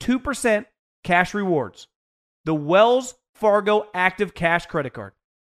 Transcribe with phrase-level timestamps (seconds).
[0.00, 0.66] 2%
[1.04, 1.88] cash rewards.
[2.44, 5.12] The Wells Fargo Active Cash Credit Card.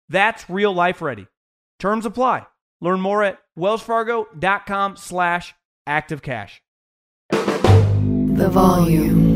[0.09, 1.27] That's real life ready.
[1.79, 2.47] Terms apply.
[2.81, 5.55] Learn more at wellsfargo.com slash
[5.89, 6.61] activecash.
[7.31, 9.31] The volume.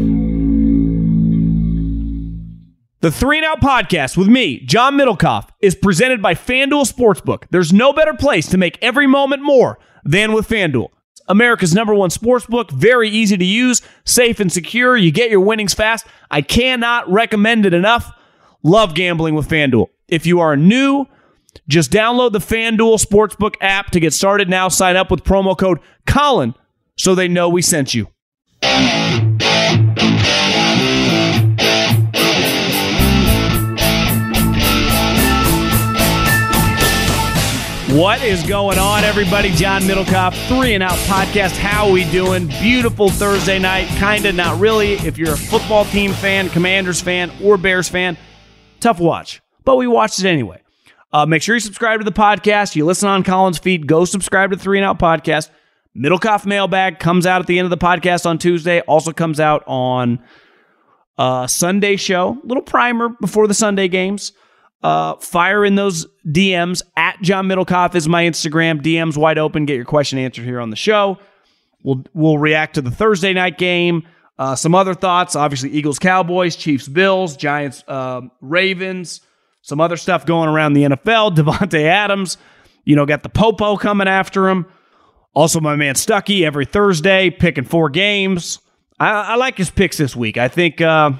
[3.00, 7.44] The Three and Out podcast with me, John Middlekauff, is presented by FanDuel Sportsbook.
[7.50, 10.88] There's no better place to make every moment more than with FanDuel.
[11.28, 12.70] America's number one sports book.
[12.70, 14.96] Very easy to use, safe and secure.
[14.96, 16.06] You get your winnings fast.
[16.30, 18.10] I cannot recommend it enough.
[18.62, 19.88] Love gambling with FanDuel.
[20.08, 21.06] If you are new,
[21.68, 24.68] just download the FanDuel Sportsbook app to get started now.
[24.68, 26.54] Sign up with promo code Colin
[26.96, 28.08] so they know we sent you.
[37.94, 39.50] What is going on, everybody?
[39.50, 41.56] John Middlekauff, Three and Out Podcast.
[41.56, 42.48] How we doing?
[42.48, 43.86] Beautiful Thursday night.
[44.00, 44.94] Kinda, not really.
[44.94, 48.18] If you're a football team fan, Commanders fan, or Bears fan,
[48.80, 49.42] tough watch.
[49.64, 50.60] But we watched it anyway.
[51.12, 52.74] Uh, make sure you subscribe to the podcast.
[52.74, 53.86] You listen on Colin's feed.
[53.86, 55.50] Go subscribe to Three and Out Podcast.
[55.96, 58.80] Middlekauff Mailbag comes out at the end of the podcast on Tuesday.
[58.80, 60.18] Also comes out on
[61.16, 62.38] uh, Sunday show.
[62.42, 64.32] Little primer before the Sunday games.
[64.82, 66.82] Uh, fire in those DMs
[67.14, 68.80] at John Middlekauff is my Instagram.
[68.80, 69.66] DMs wide open.
[69.66, 71.18] Get your question answered here on the show.
[71.82, 74.06] We'll we'll react to the Thursday night game.
[74.38, 75.36] Uh, some other thoughts.
[75.36, 79.20] Obviously, Eagles, Cowboys, Chiefs, Bills, Giants, uh, Ravens.
[79.62, 81.36] Some other stuff going around the NFL.
[81.36, 82.36] Davante Adams,
[82.84, 84.66] you know, got the Popo coming after him.
[85.34, 88.60] Also, my man Stuckey every Thursday picking four games.
[88.98, 90.36] I, I like his picks this week.
[90.36, 91.12] I think uh,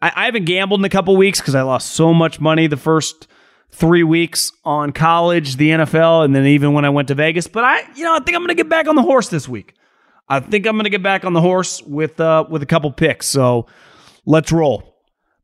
[0.00, 2.76] I, I haven't gambled in a couple weeks because I lost so much money the
[2.76, 3.26] first
[3.72, 7.46] three weeks on college, the NFL, and then even when I went to Vegas.
[7.46, 9.48] But I, you know, I think I'm going to get back on the horse this
[9.48, 9.74] week.
[10.28, 12.92] I think I'm going to get back on the horse with uh, with a couple
[12.92, 13.26] picks.
[13.26, 13.66] So
[14.24, 14.96] let's roll.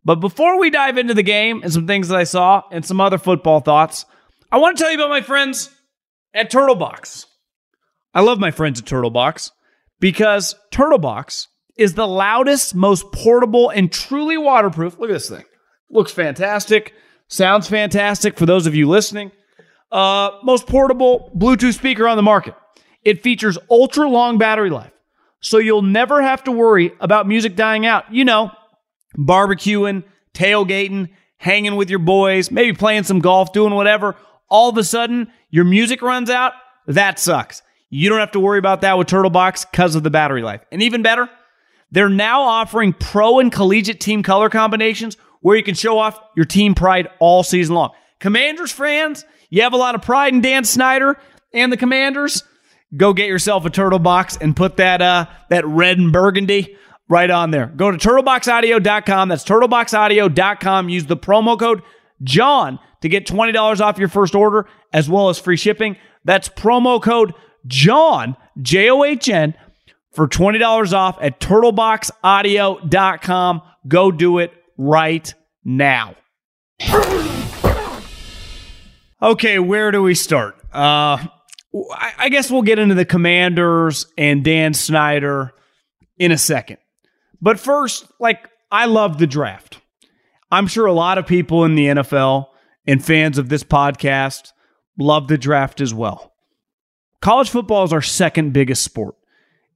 [0.05, 3.01] But before we dive into the game and some things that I saw and some
[3.01, 4.05] other football thoughts,
[4.53, 5.71] I want to tell you about my friends
[6.33, 7.27] at Turtlebox.
[8.15, 9.51] I love my friends at Turtlebox
[9.99, 14.99] because Turtlebox is the loudest, most portable, and truly waterproof.
[14.99, 15.45] Look at this thing.
[15.91, 16.95] Looks fantastic.
[17.29, 19.33] Sounds fantastic for those of you listening.
[19.91, 22.55] Uh, most portable Bluetooth speaker on the market.
[23.05, 24.93] It features ultra long battery life,
[25.41, 28.13] so you'll never have to worry about music dying out.
[28.13, 28.51] You know,
[29.17, 30.05] barbecuing,
[30.35, 34.17] tailgating, hanging with your boys, maybe playing some golf, doing whatever.
[34.49, 36.53] All of a sudden, your music runs out.
[36.87, 37.63] That sucks.
[37.91, 40.63] You don't have to worry about that with Turtlebox because of the battery life.
[40.73, 41.29] And even better,
[41.91, 45.17] they're now offering pro and collegiate team color combinations
[45.47, 47.93] where you can show off your team pride all season long.
[48.19, 51.17] Commanders fans, you have a lot of pride in Dan Snyder
[51.55, 52.43] and the Commanders.
[52.97, 56.77] Go get yourself a turtle box and put that uh, that red and burgundy
[57.09, 57.67] right on there.
[57.67, 59.29] Go to turtleboxaudio.com.
[59.29, 60.89] That's turtleboxaudio.com.
[60.89, 61.83] Use the promo code
[62.25, 65.97] John to get $20 off your first order as well as free shipping.
[66.25, 67.35] That's promo code
[67.69, 69.55] John, J O H N,
[70.11, 73.63] for $20 off at turtleboxaudio.com.
[73.87, 75.33] Go do it right
[75.65, 76.17] now.
[79.23, 80.57] Okay, where do we start?
[80.73, 81.27] Uh,
[82.19, 85.53] I, guess we'll get into the Commanders and Dan Snyder
[86.19, 86.79] in a second.
[87.41, 89.81] But first, like, I love the draft.
[90.51, 92.47] I'm sure a lot of people in the NFL
[92.87, 94.53] and fans of this podcast
[94.99, 96.35] love the draft as well.
[97.21, 99.17] College football is our second biggest sport.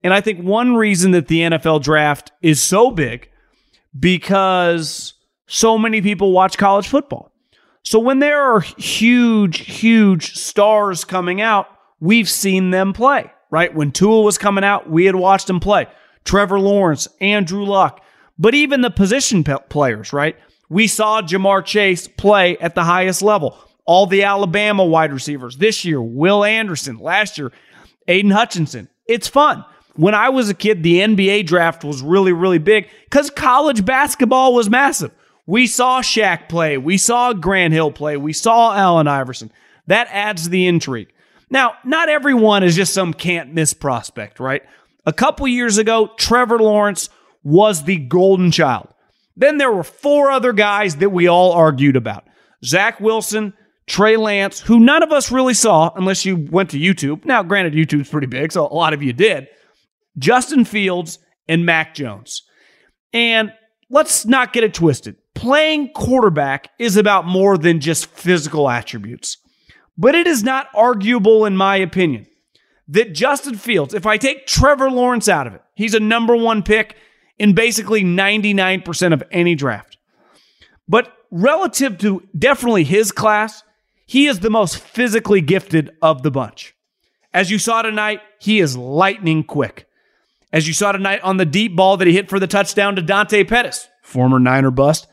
[0.03, 3.30] And I think one reason that the NFL draft is so big
[3.99, 5.15] because
[5.47, 7.33] so many people watch college football.
[7.83, 11.67] So when there are huge, huge stars coming out,
[11.99, 13.75] we've seen them play, right?
[13.75, 15.87] When Tua was coming out, we had watched him play.
[16.25, 18.05] Trevor Lawrence, Andrew Luck,
[18.39, 20.37] but even the position players, right?
[20.69, 23.59] We saw Ja'Marr Chase play at the highest level.
[23.87, 27.51] All the Alabama wide receivers this year, Will Anderson, last year,
[28.07, 28.89] Aidan Hutchinson.
[29.07, 29.65] It's fun.
[29.97, 34.55] When I was a kid, the NBA draft was really, really big because college basketball
[34.55, 35.13] was massive.
[35.47, 36.79] We saw Shaq play.
[36.79, 38.17] We saw Grant Hill play.
[38.17, 39.51] We saw Allen Iverson.
[39.89, 41.13] That adds the intrigue.
[41.51, 44.63] Now, not everyone is just some can't miss prospect, right?
[45.05, 47.09] A couple years ago, Trevor Lawrence
[47.43, 48.89] was the golden child.
[49.37, 52.25] Then there were four other guys that we all argued about
[52.65, 53.55] Zach Wilson,
[53.87, 57.25] Trey Lance, who none of us really saw unless you went to YouTube.
[57.25, 59.49] Now, granted, YouTube's pretty big, so a lot of you did.
[60.19, 61.19] Justin Fields
[61.49, 62.43] and Mac Jones.
[63.13, 63.53] And
[63.89, 65.17] let's not get it twisted.
[65.35, 69.39] Playing quarterback is about more than just physical attributes.
[69.97, 72.27] But it is not arguable, in my opinion,
[72.89, 76.63] that Justin Fields, if I take Trevor Lawrence out of it, he's a number one
[76.63, 76.97] pick
[77.39, 79.99] in basically 99% of any draft.
[80.89, 83.63] But relative to definitely his class,
[84.07, 86.75] he is the most physically gifted of the bunch.
[87.33, 89.87] As you saw tonight, he is lightning quick.
[90.53, 93.03] As you saw tonight on the deep ball that he hit for the touchdown to
[93.03, 95.07] Dante Pettis, former Niner bust,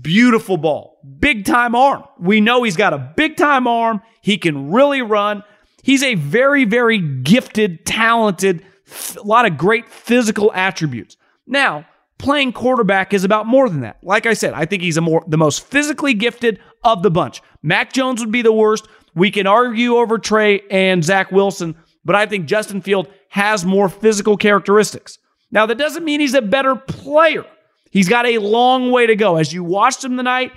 [0.00, 2.04] beautiful ball, big time arm.
[2.20, 4.00] We know he's got a big time arm.
[4.20, 5.42] He can really run.
[5.82, 8.64] He's a very, very gifted, talented,
[9.16, 11.16] a lot of great physical attributes.
[11.48, 11.86] Now,
[12.18, 13.98] playing quarterback is about more than that.
[14.02, 17.42] Like I said, I think he's more the most physically gifted of the bunch.
[17.62, 18.86] Mac Jones would be the worst.
[19.16, 21.74] We can argue over Trey and Zach Wilson,
[22.06, 25.18] but I think Justin Field has more physical characteristics.
[25.50, 27.44] Now, that doesn't mean he's a better player.
[27.90, 29.36] He's got a long way to go.
[29.36, 30.52] As you watched him tonight,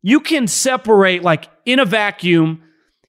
[0.00, 2.62] you can separate, like in a vacuum,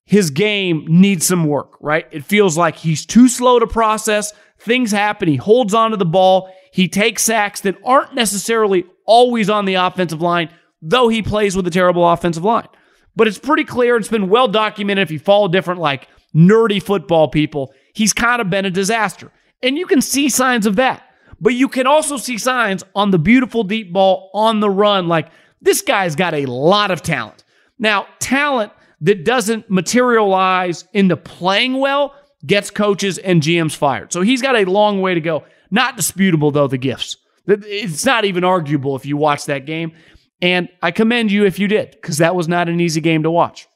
[0.05, 2.07] his game needs some work, right?
[2.11, 4.33] It feels like he's too slow to process.
[4.57, 5.27] Things happen.
[5.27, 6.51] He holds onto the ball.
[6.73, 10.49] He takes sacks that aren't necessarily always on the offensive line,
[10.81, 12.67] though he plays with a terrible offensive line.
[13.15, 15.03] But it's pretty clear, it's been well documented.
[15.03, 19.31] If you follow different, like nerdy football people, he's kind of been a disaster.
[19.61, 21.03] And you can see signs of that.
[21.41, 25.07] But you can also see signs on the beautiful deep ball on the run.
[25.07, 25.29] Like
[25.61, 27.43] this guy's got a lot of talent.
[27.77, 28.71] Now, talent
[29.01, 32.13] that doesn't materialize into playing well
[32.45, 34.11] gets coaches and GMs fired.
[34.11, 35.43] So he's got a long way to go.
[35.71, 37.17] Not disputable, though, the gifts.
[37.47, 39.93] It's not even arguable if you watch that game.
[40.41, 43.31] And I commend you if you did, because that was not an easy game to
[43.31, 43.67] watch.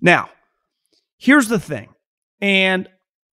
[0.00, 0.30] Now,
[1.20, 1.90] here's the thing.
[2.40, 2.88] And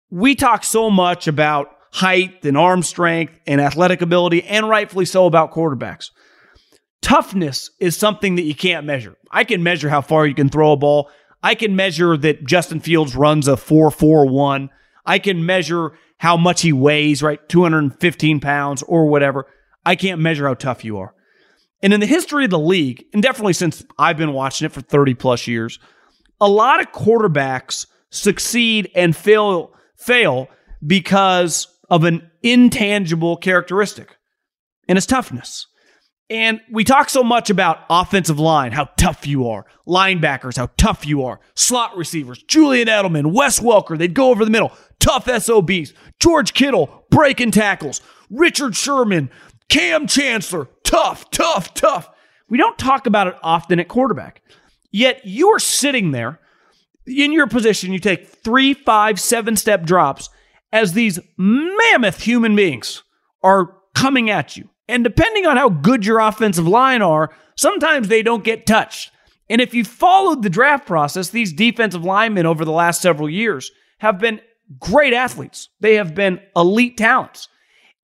[0.09, 5.27] we talk so much about height and arm strength and athletic ability, and rightfully so
[5.27, 6.09] about quarterbacks.
[7.01, 9.15] Toughness is something that you can't measure.
[9.29, 11.11] I can measure how far you can throw a ball.
[11.43, 14.69] I can measure that Justin Fields runs a 4 4 1.
[15.05, 17.47] I can measure how much he weighs, right?
[17.49, 19.45] 215 pounds or whatever.
[19.85, 21.13] I can't measure how tough you are.
[21.81, 24.79] And in the history of the league, and definitely since I've been watching it for
[24.79, 25.79] 30 plus years,
[26.43, 30.49] a lot of quarterbacks succeed and fail fail
[30.85, 34.17] because of an intangible characteristic,
[34.89, 35.67] and it's toughness.
[36.29, 41.05] And we talk so much about offensive line, how tough you are, linebackers, how tough
[41.05, 45.93] you are, slot receivers, Julian Edelman, Wes Welker, they'd go over the middle, tough SOBs,
[46.19, 49.29] George Kittle, breaking tackles, Richard Sherman,
[49.69, 52.09] Kam Chancellor, tough, tough, tough.
[52.49, 54.41] We don't talk about it often at quarterback.
[54.93, 56.39] Yet you are sitting there
[57.05, 60.29] in your position, you take three, five, seven step drops
[60.71, 63.03] as these mammoth human beings
[63.41, 64.69] are coming at you.
[64.87, 69.11] And depending on how good your offensive line are, sometimes they don't get touched.
[69.49, 73.71] And if you followed the draft process, these defensive linemen over the last several years
[73.99, 74.41] have been
[74.79, 75.69] great athletes.
[75.79, 77.49] They have been elite talents.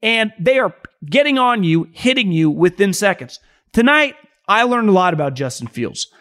[0.02, 3.40] And they are getting on you, hitting you within seconds.
[3.74, 4.16] Tonight,
[4.48, 6.12] I learned a lot about Justin Fields.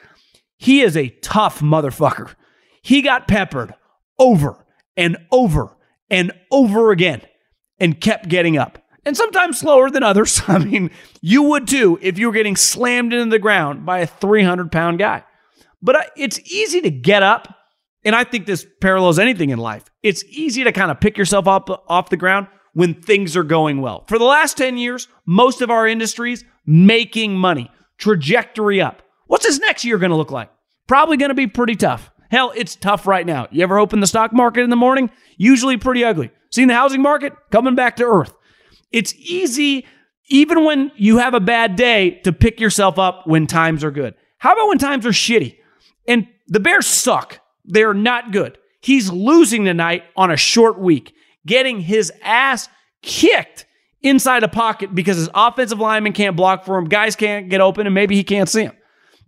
[0.59, 2.35] He is a tough motherfucker.
[2.83, 3.75] He got peppered
[4.19, 5.77] over and over
[6.11, 7.23] and over again
[7.79, 10.43] and kept getting up and sometimes slower than others.
[10.49, 14.07] I mean, you would too if you were getting slammed into the ground by a
[14.07, 15.25] 300 pound guy.
[15.81, 17.55] But it's easy to get up.
[18.05, 19.85] And I think this parallels anything in life.
[20.03, 23.81] It's easy to kind of pick yourself up off the ground when things are going
[23.81, 24.05] well.
[24.09, 29.03] For the last 10 years, most of our industries making money, trajectory up.
[29.29, 30.51] What's this next year going to look like?
[30.87, 32.11] Probably going to be pretty tough.
[32.31, 33.47] Hell, it's tough right now.
[33.51, 35.11] You ever open the stock market in the morning?
[35.37, 36.31] Usually pretty ugly.
[36.51, 38.35] Seen the housing market coming back to earth.
[38.91, 39.87] It's easy,
[40.29, 44.15] even when you have a bad day, to pick yourself up when times are good.
[44.39, 45.57] How about when times are shitty?
[46.07, 47.41] And the Bears suck.
[47.65, 48.57] They're not good.
[48.81, 51.15] He's losing tonight on a short week,
[51.47, 52.69] getting his ass
[53.03, 53.67] kicked
[54.01, 57.87] inside a pocket because his offensive lineman can't block for him, guys can't get open,
[57.87, 58.73] and maybe he can't see him.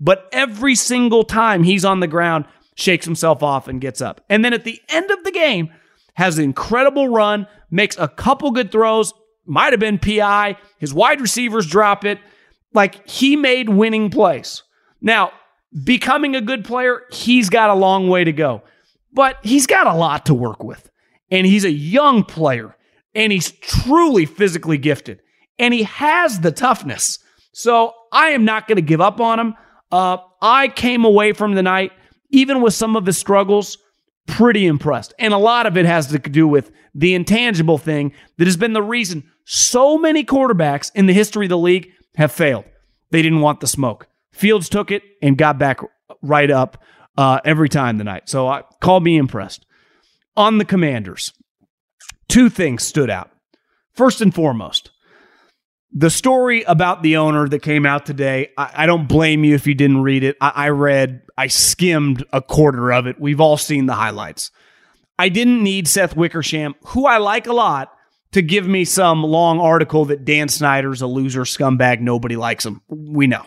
[0.01, 4.23] But every single time he's on the ground, shakes himself off and gets up.
[4.29, 5.71] And then at the end of the game,
[6.15, 9.13] has an incredible run, makes a couple good throws,
[9.47, 10.57] might have been PI.
[10.79, 12.19] His wide receivers drop it.
[12.73, 14.63] Like he made winning plays.
[15.01, 15.33] Now,
[15.85, 18.63] becoming a good player, he's got a long way to go,
[19.13, 20.91] but he's got a lot to work with.
[21.31, 22.77] And he's a young player
[23.15, 25.21] and he's truly physically gifted
[25.59, 27.19] and he has the toughness.
[27.53, 29.55] So I am not going to give up on him.
[29.93, 31.93] Uh, I came away from the night,
[32.31, 33.79] even with some of his struggles,
[34.27, 35.15] pretty impressed.
[35.19, 38.73] And a lot of it has to do with the intangible thing that has been
[38.73, 42.65] the reason so many quarterbacks in the history of the league have failed.
[43.11, 44.07] They didn't want the smoke.
[44.33, 45.81] Fields took it and got back
[46.23, 46.83] right up
[47.17, 48.29] uh, every time tonight.
[48.29, 49.67] So I call me impressed.
[50.37, 51.33] On the Commanders,
[52.29, 53.31] two things stood out.
[53.93, 54.90] First and foremost,
[55.93, 59.67] the story about the owner that came out today, I, I don't blame you if
[59.67, 60.37] you didn't read it.
[60.41, 63.21] I, I read, I skimmed a quarter of it.
[63.21, 64.51] We've all seen the highlights.
[65.19, 67.93] I didn't need Seth Wickersham, who I like a lot,
[68.33, 72.81] to give me some long article that Dan Snyder's a loser, scumbag, nobody likes him.
[72.89, 73.45] We know.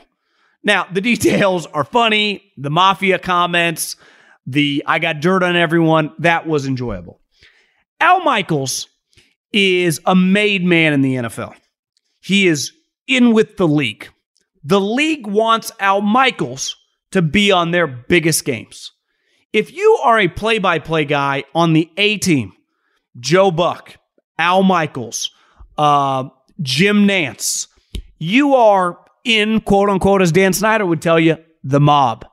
[0.64, 2.52] Now, the details are funny.
[2.58, 3.96] The mafia comments,
[4.46, 7.22] the I got dirt on everyone, that was enjoyable.
[8.02, 8.90] Al Michaels
[9.54, 11.56] is a made man in the NFL.
[12.24, 12.72] He is
[13.06, 14.08] in with the league.
[14.64, 16.76] The league wants Al Michaels
[17.12, 18.92] to be on their biggest games.
[19.52, 22.54] If you are a play by play guy on the A team,
[23.20, 23.98] Joe Buck,
[24.40, 25.32] Al Michaels,
[25.78, 26.30] uh,
[26.62, 27.68] Jim Nantz,
[28.20, 32.26] you are in quote unquote, as Dan Snyder would tell you, the mob.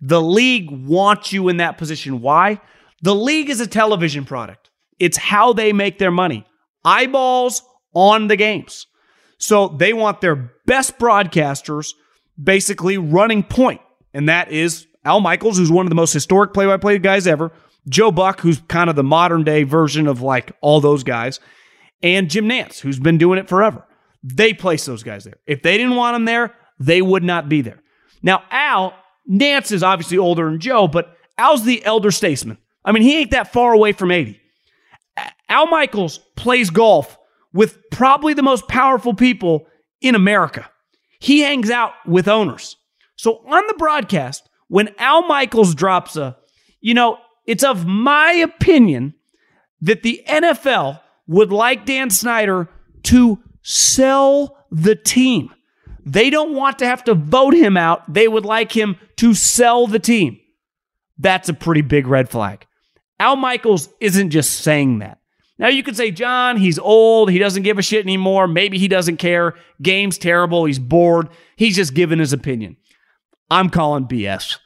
[0.00, 2.20] The league wants you in that position.
[2.20, 2.60] Why?
[3.02, 6.44] The league is a television product, it's how they make their money.
[6.84, 7.62] Eyeballs
[7.94, 8.86] on the games.
[9.38, 11.94] So they want their best broadcasters
[12.42, 13.80] basically running point,
[14.12, 17.26] and that is Al Michaels, who's one of the most historic play by play guys
[17.26, 17.52] ever,
[17.88, 21.40] Joe Buck, who's kind of the modern day version of like all those guys,
[22.02, 23.84] and Jim Nantz, who's been doing it forever.
[24.22, 25.38] They place those guys there.
[25.46, 27.80] If they didn't want them there, they would not be there.
[28.22, 28.94] Now, Al,
[29.30, 32.58] Nantz is obviously older than Joe, but Al's the elder statesman.
[32.84, 34.40] I mean, he ain't that far away from 80.
[35.48, 37.16] Al Michaels plays golf
[37.52, 39.66] with probably the most powerful people
[40.00, 40.68] in America.
[41.18, 42.76] He hangs out with owners.
[43.16, 46.36] So on the broadcast, when Al Michaels drops a,
[46.80, 49.14] you know, it's of my opinion
[49.80, 52.68] that the NFL would like Dan Snyder
[53.04, 55.52] to sell the team.
[56.04, 58.12] They don't want to have to vote him out.
[58.12, 60.38] They would like him to sell the team.
[61.18, 62.66] That's a pretty big red flag.
[63.20, 65.18] Al Michaels isn't just saying that.
[65.58, 67.30] Now you could say, John, he's old.
[67.30, 68.46] He doesn't give a shit anymore.
[68.46, 69.54] Maybe he doesn't care.
[69.82, 70.64] Game's terrible.
[70.64, 71.28] He's bored.
[71.56, 72.76] He's just giving his opinion.
[73.50, 74.58] I'm calling BS.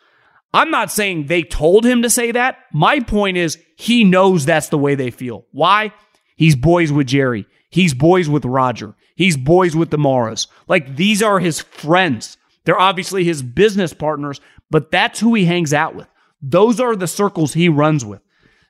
[0.54, 2.58] I'm not saying they told him to say that.
[2.72, 5.46] My point is, he knows that's the way they feel.
[5.52, 5.92] Why?
[6.36, 7.46] He's boys with Jerry.
[7.70, 8.94] He's boys with Roger.
[9.16, 10.46] He's boys with the Maras.
[10.68, 12.36] Like these are his friends.
[12.64, 16.06] They're obviously his business partners, but that's who he hangs out with.
[16.42, 18.20] Those are the circles he runs with.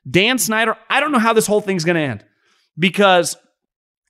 [0.09, 2.25] Dan Snyder, I don't know how this whole thing's going to end
[2.77, 3.37] because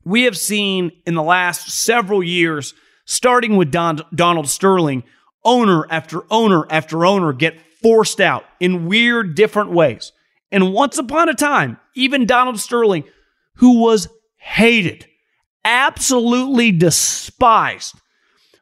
[0.04, 2.74] we have seen in the last several years,
[3.06, 5.04] starting with Don, Donald Sterling,
[5.46, 10.12] owner after owner after owner get forced out in weird, different ways.
[10.52, 13.04] And once upon a time, even Donald Sterling,
[13.56, 14.08] who was
[14.38, 15.08] hated,
[15.66, 17.96] absolutely despised,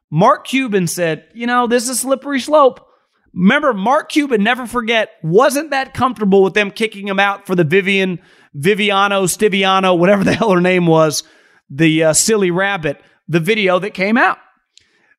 [0.09, 2.88] Mark Cuban said, You know, this is a slippery slope.
[3.33, 7.63] Remember, Mark Cuban, never forget, wasn't that comfortable with them kicking him out for the
[7.63, 8.19] Vivian,
[8.57, 11.23] Viviano, Stiviano, whatever the hell her name was,
[11.69, 14.38] the uh, silly rabbit, the video that came out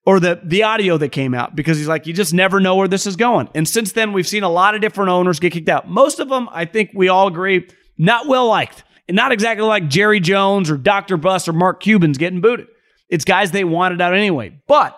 [0.05, 2.89] or the the audio that came out because he's like you just never know where
[2.89, 3.49] this is going.
[3.55, 5.89] And since then we've seen a lot of different owners get kicked out.
[5.89, 8.85] Most of them, I think we all agree, not well liked.
[9.09, 11.17] And not exactly like Jerry Jones or Dr.
[11.17, 12.69] Buss or Mark Cuban's getting booted.
[13.09, 14.61] It's guys they wanted out anyway.
[14.69, 14.97] But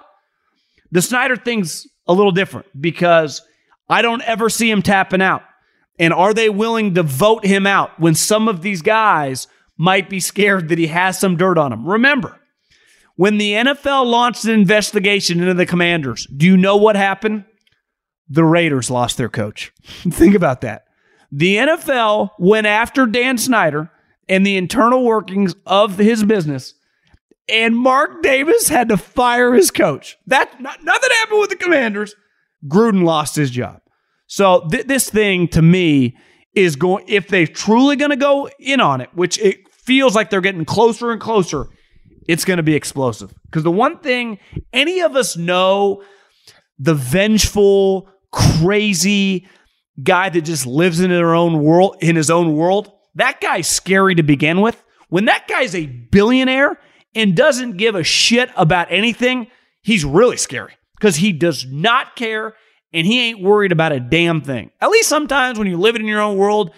[0.92, 3.42] the Snyder thing's a little different because
[3.88, 5.42] I don't ever see him tapping out.
[5.98, 9.46] And are they willing to vote him out when some of these guys
[9.76, 11.86] might be scared that he has some dirt on him?
[11.86, 12.40] Remember,
[13.16, 17.44] when the NFL launched an investigation into the commanders, do you know what happened?
[18.28, 19.72] The Raiders lost their coach.
[19.84, 20.84] Think about that.
[21.30, 23.90] The NFL went after Dan Snyder
[24.28, 26.74] and the internal workings of his business
[27.48, 30.16] and Mark Davis had to fire his coach.
[30.26, 32.14] That not, nothing happened with the Commanders.
[32.66, 33.80] Gruden lost his job.
[34.26, 36.16] So th- this thing to me
[36.54, 40.30] is going if they're truly going to go in on it, which it feels like
[40.30, 41.66] they're getting closer and closer.
[42.26, 43.34] it's going to be explosive.
[43.44, 44.38] Because the one thing
[44.72, 46.02] any of us know
[46.78, 49.46] the vengeful, crazy
[50.02, 54.14] guy that just lives in their own world, in his own world, that guy's scary
[54.14, 54.82] to begin with.
[55.08, 56.78] When that guy's a billionaire
[57.14, 59.48] and doesn't give a shit about anything,
[59.82, 62.54] he's really scary because he does not care
[62.92, 64.70] and he ain't worried about a damn thing.
[64.80, 66.70] At least sometimes when you live in your own world,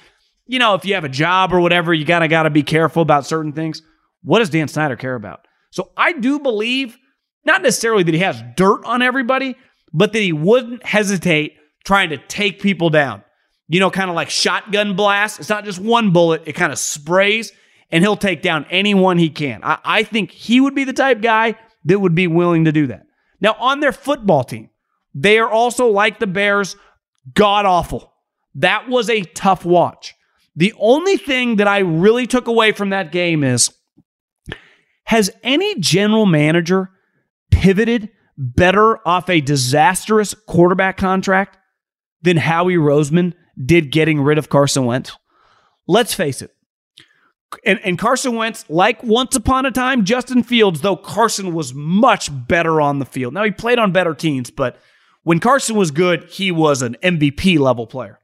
[0.46, 3.26] you know, if you have a job or whatever, you gotta gotta be careful about
[3.26, 3.82] certain things.
[4.22, 5.46] What does Dan Snyder care about?
[5.70, 6.96] So I do believe,
[7.44, 9.56] not necessarily that he has dirt on everybody,
[9.92, 13.22] but that he wouldn't hesitate trying to take people down.
[13.68, 15.40] You know, kind of like shotgun blast.
[15.40, 17.52] It's not just one bullet, it kind of sprays,
[17.90, 19.60] and he'll take down anyone he can.
[19.62, 22.86] I, I think he would be the type guy that would be willing to do
[22.88, 23.06] that.
[23.40, 24.70] Now, on their football team,
[25.14, 26.76] they are also like the Bears,
[27.34, 28.12] god awful.
[28.54, 30.14] That was a tough watch.
[30.54, 33.70] The only thing that I really took away from that game is
[35.04, 36.90] has any general manager
[37.50, 41.58] pivoted better off a disastrous quarterback contract
[42.22, 45.12] than Howie Roseman did getting rid of Carson Wentz?
[45.86, 46.55] Let's face it.
[47.64, 52.30] And, and Carson Wentz, like once upon a time, Justin Fields, though Carson was much
[52.32, 53.34] better on the field.
[53.34, 54.78] Now, he played on better teams, but
[55.22, 58.18] when Carson was good, he was an MVP level player.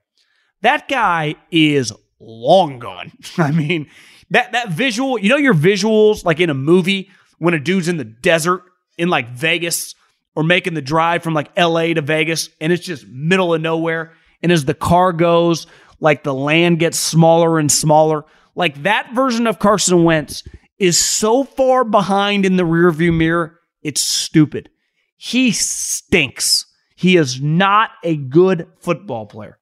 [0.61, 3.13] That guy is long gone.
[3.39, 3.89] I mean,
[4.31, 7.97] that that visual, you know your visuals like in a movie when a dude's in
[7.97, 8.63] the desert
[8.97, 9.95] in like Vegas
[10.35, 14.13] or making the drive from like LA to Vegas and it's just middle of nowhere
[14.43, 15.67] and as the car goes,
[16.01, 18.25] like the land gets smaller and smaller.
[18.55, 20.45] Like that version of Carson Wentz
[20.79, 24.69] is so far behind in the rearview mirror, it's stupid.
[25.17, 26.67] He stinks.
[26.97, 29.59] He is not a good football player.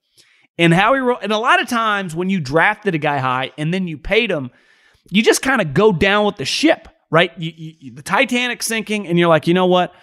[0.58, 1.20] And how he wrote.
[1.22, 4.30] and a lot of times when you drafted a guy high and then you paid
[4.30, 4.50] him,
[5.10, 7.32] you just kind of go down with the ship, right?
[7.38, 9.94] You, you, the Titanic sinking, and you're like, you know what?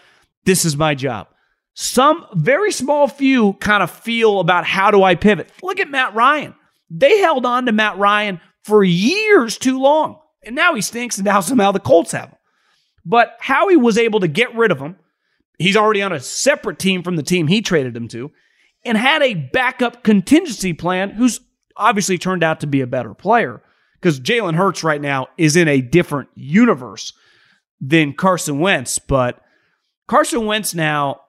[0.45, 1.27] This is my job.
[1.73, 5.51] Some very small few kind of feel about how do I pivot.
[5.61, 6.55] Look at Matt Ryan.
[6.89, 10.19] They held on to Matt Ryan for years too long.
[10.45, 12.37] And now he stinks, and now somehow the Colts have him.
[13.05, 14.97] But Howie was able to get rid of him.
[15.57, 18.31] He's already on a separate team from the team he traded him to
[18.85, 21.39] and had a backup contingency plan who's
[21.75, 23.61] obviously turned out to be a better player
[23.99, 27.13] because Jalen Hurts right now is in a different universe
[27.81, 28.99] than Carson Wentz.
[28.99, 29.41] But
[30.07, 31.21] Carson Wentz now,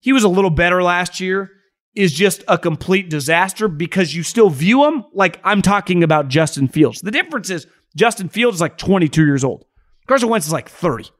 [0.00, 1.50] he was a little better last year,
[1.96, 6.68] is just a complete disaster because you still view him like I'm talking about Justin
[6.68, 7.00] Fields.
[7.00, 9.64] The difference is Justin Fields is like 22 years old.
[10.06, 11.10] Carson Wentz is like 30,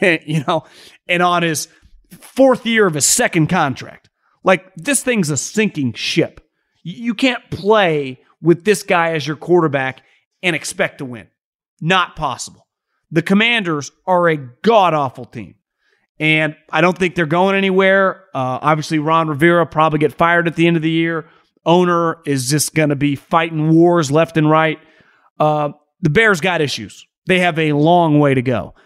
[0.26, 0.64] you know,
[1.06, 1.68] and on his
[2.10, 4.08] fourth year of his second contract.
[4.42, 6.40] Like this thing's a sinking ship.
[6.82, 10.02] You can't play with this guy as your quarterback
[10.42, 11.28] and expect to win.
[11.80, 12.66] Not possible.
[13.10, 15.54] The Commanders are a god awful team.
[16.22, 18.26] And I don't think they're going anywhere.
[18.32, 21.28] Uh, obviously, Ron Rivera probably get fired at the end of the year.
[21.66, 24.78] Owner is just going to be fighting wars left and right.
[25.40, 27.04] Uh, the Bears got issues.
[27.26, 28.76] They have a long way to go.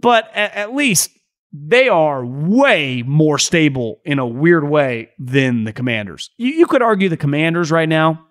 [0.00, 1.10] But at, at least
[1.52, 6.30] they are way more stable in a weird way than the Commanders.
[6.36, 8.26] You, you, could argue the Commanders right now,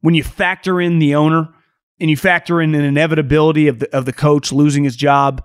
[0.00, 1.50] when you factor in the owner
[2.00, 5.44] and you factor in an inevitability of the, of the coach losing his job,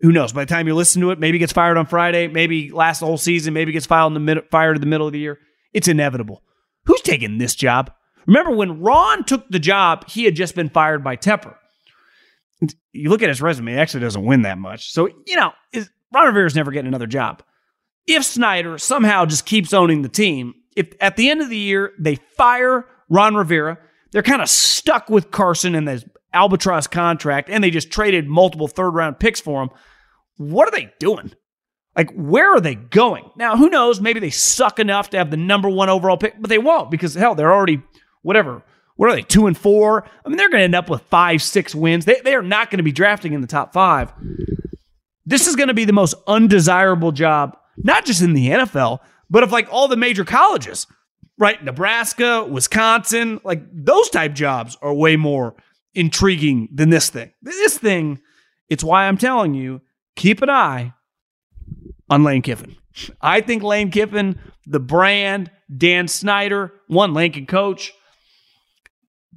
[0.00, 0.32] who knows?
[0.32, 3.06] By the time you listen to it, maybe gets fired on Friday, maybe lasts the
[3.06, 5.38] whole season, maybe gets fired in the mid, fired in the middle of the year.
[5.72, 6.42] It's inevitable.
[6.86, 7.92] Who's taking this job?
[8.26, 11.54] Remember when Ron took the job, he had just been fired by Tepper
[12.92, 14.92] you look at his resume, he actually doesn't win that much.
[14.92, 17.42] So, you know, is, Ron Rivera's never getting another job.
[18.06, 21.92] If Snyder somehow just keeps owning the team, if at the end of the year
[21.98, 23.78] they fire Ron Rivera,
[24.12, 28.68] they're kind of stuck with Carson and this albatross contract, and they just traded multiple
[28.68, 29.70] third round picks for him.
[30.40, 31.32] What are they doing?
[31.94, 33.30] Like, where are they going?
[33.36, 34.00] Now, who knows?
[34.00, 37.12] Maybe they suck enough to have the number one overall pick, but they won't because,
[37.12, 37.82] hell, they're already,
[38.22, 38.62] whatever,
[38.96, 40.08] what are they, two and four?
[40.24, 42.06] I mean, they're going to end up with five, six wins.
[42.06, 44.14] They, they are not going to be drafting in the top five.
[45.26, 49.42] This is going to be the most undesirable job, not just in the NFL, but
[49.42, 50.86] of like all the major colleges,
[51.36, 51.62] right?
[51.62, 55.54] Nebraska, Wisconsin, like those type jobs are way more
[55.92, 57.30] intriguing than this thing.
[57.42, 58.22] This thing,
[58.70, 59.82] it's why I'm telling you,
[60.20, 60.92] keep an eye
[62.10, 62.76] on Lane Kiffin.
[63.22, 67.92] I think Lane Kiffin, the brand, Dan Snyder, one Lincoln coach,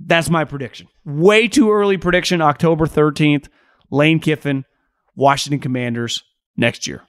[0.06, 0.88] that's my prediction.
[1.06, 2.42] Way too early prediction.
[2.42, 3.48] October 13th,
[3.92, 4.66] Lane Kiffin,
[5.16, 6.22] Washington Commanders
[6.58, 7.04] next year.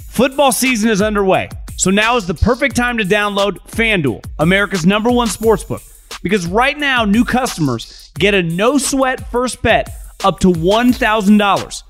[0.00, 5.10] Football season is underway, so now is the perfect time to download FanDuel, America's number
[5.10, 5.82] one sportsbook.
[6.22, 9.88] Because right now, new customers get a no sweat first bet
[10.24, 11.82] up to $1,000.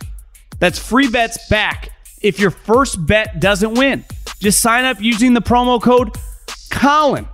[0.58, 4.04] That's free bets back if your first bet doesn't win.
[4.40, 6.16] Just sign up using the promo code
[6.70, 7.28] Colin.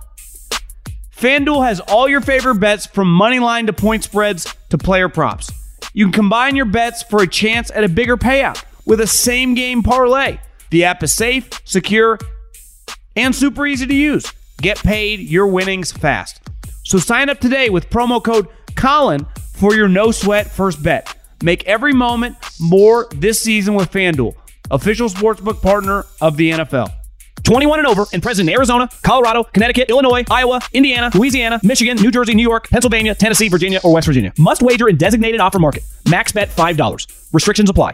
[1.15, 5.51] FanDuel has all your favorite bets from money line to point spreads to player props.
[5.93, 9.53] You can combine your bets for a chance at a bigger payout with a same
[9.53, 10.39] game parlay.
[10.71, 12.19] The app is safe, secure,
[13.15, 14.31] and super easy to use.
[14.61, 16.41] Get paid your winnings fast.
[16.83, 21.15] So sign up today with promo code Colin for your no sweat first bet.
[21.43, 24.35] Make every moment more this season with FanDuel,
[24.71, 26.91] official sportsbook partner of the NFL.
[27.43, 32.09] 21 and over and present in Arizona, Colorado, Connecticut, Illinois, Iowa, Indiana, Louisiana, Michigan, New
[32.09, 34.33] Jersey, New York, Pennsylvania, Tennessee, Virginia, or West Virginia.
[34.39, 35.83] Must wager in designated offer market.
[36.09, 37.33] Max bet $5.
[37.33, 37.93] Restrictions apply.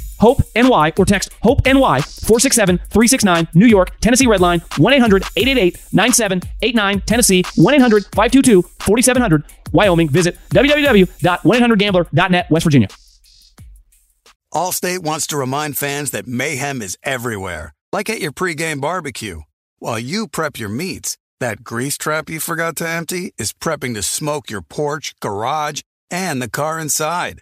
[0.21, 5.77] Hope NY or text Hope NY 467 369 New York, Tennessee Redline 1 800 888
[5.91, 10.09] 9789 Tennessee 1 800 522 4700 Wyoming.
[10.09, 12.87] Visit www.1800gambler.net West Virginia.
[14.53, 19.41] Allstate wants to remind fans that mayhem is everywhere, like at your pregame barbecue.
[19.79, 24.03] While you prep your meats, that grease trap you forgot to empty is prepping to
[24.03, 25.81] smoke your porch, garage,
[26.11, 27.41] and the car inside.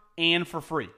[0.17, 0.89] and for free.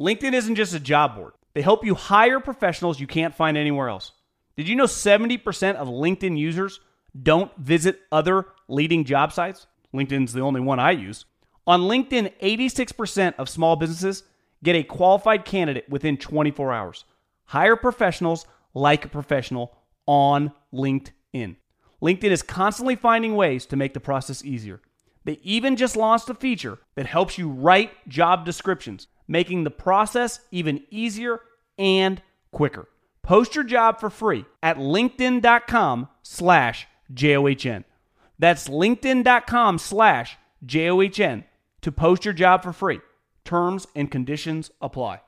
[0.00, 3.88] LinkedIn isn't just a job board, they help you hire professionals you can't find anywhere
[3.88, 4.12] else.
[4.56, 6.80] Did you know 70% of LinkedIn users
[7.20, 9.66] don't visit other leading job sites?
[9.94, 11.24] LinkedIn's the only one I use.
[11.66, 14.24] On LinkedIn, 86% of small businesses
[14.62, 17.04] get a qualified candidate within 24 hours.
[17.44, 21.56] Hire professionals like a professional on LinkedIn.
[22.02, 24.80] LinkedIn is constantly finding ways to make the process easier.
[25.28, 30.40] They even just launched a feature that helps you write job descriptions, making the process
[30.50, 31.40] even easier
[31.76, 32.88] and quicker.
[33.22, 37.84] Post your job for free at linkedin.com slash J-O-H-N.
[38.38, 41.44] That's linkedin.com slash J-O-H-N
[41.82, 43.00] to post your job for free.
[43.44, 45.20] Terms and conditions apply.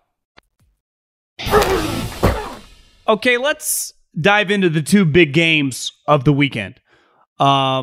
[3.06, 6.80] Okay, let's dive into the two big games of the weekend.
[7.38, 7.82] Uh,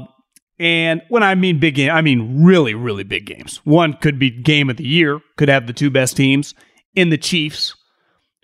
[0.60, 3.58] and when I mean big game, I mean really, really big games.
[3.63, 6.56] One could be game of the year, could have the two best teams
[6.96, 7.76] in the Chiefs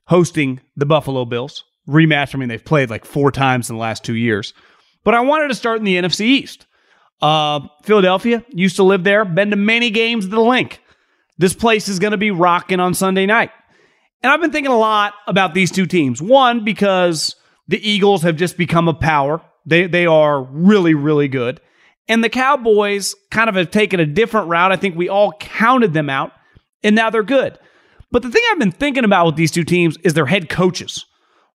[0.08, 1.64] hosting the Buffalo Bills.
[1.88, 4.54] Rematch, I mean, they've played like four times in the last two years.
[5.04, 6.66] But I wanted to start in the NFC East.
[7.22, 10.82] Uh, Philadelphia used to live there, been to many games at the Linc.
[11.38, 13.52] This place is going to be rocking on Sunday night.
[14.22, 16.22] And I've been thinking a lot about these two teams.
[16.22, 17.36] One, because
[17.68, 19.42] the Eagles have just become a power.
[19.66, 21.60] They, they are really, really good.
[22.08, 24.72] And the Cowboys kind of have taken a different route.
[24.72, 26.34] I think we all counted them out,
[26.84, 27.58] and now they're good.
[28.12, 31.06] But the thing I've been thinking about with these two teams is their head coaches,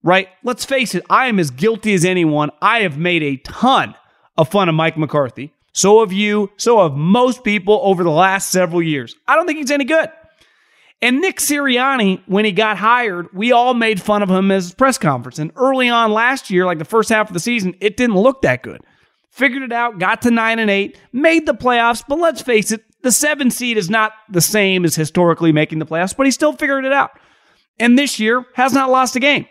[0.03, 0.29] right?
[0.43, 2.51] Let's face it, I am as guilty as anyone.
[2.63, 3.95] I have made a ton
[4.37, 5.53] of fun of Mike McCarthy.
[5.73, 6.51] So have you.
[6.57, 9.15] So have most people over the last several years.
[9.29, 10.11] I don't think he's any good.
[11.01, 14.75] And Nick Sirianni, when he got hired, we all made fun of him as his
[14.75, 15.39] press conference.
[15.39, 18.43] And early on last year, like the first half of the season, it didn't look
[18.43, 18.81] that good
[19.39, 22.05] figured it out, got to nine and eight, made the playoffs.
[22.07, 25.87] But let's face it, the seven seed is not the same as historically making the
[25.87, 27.13] playoffs, but he still figured it out.
[27.79, 29.47] And this year has not lost a game.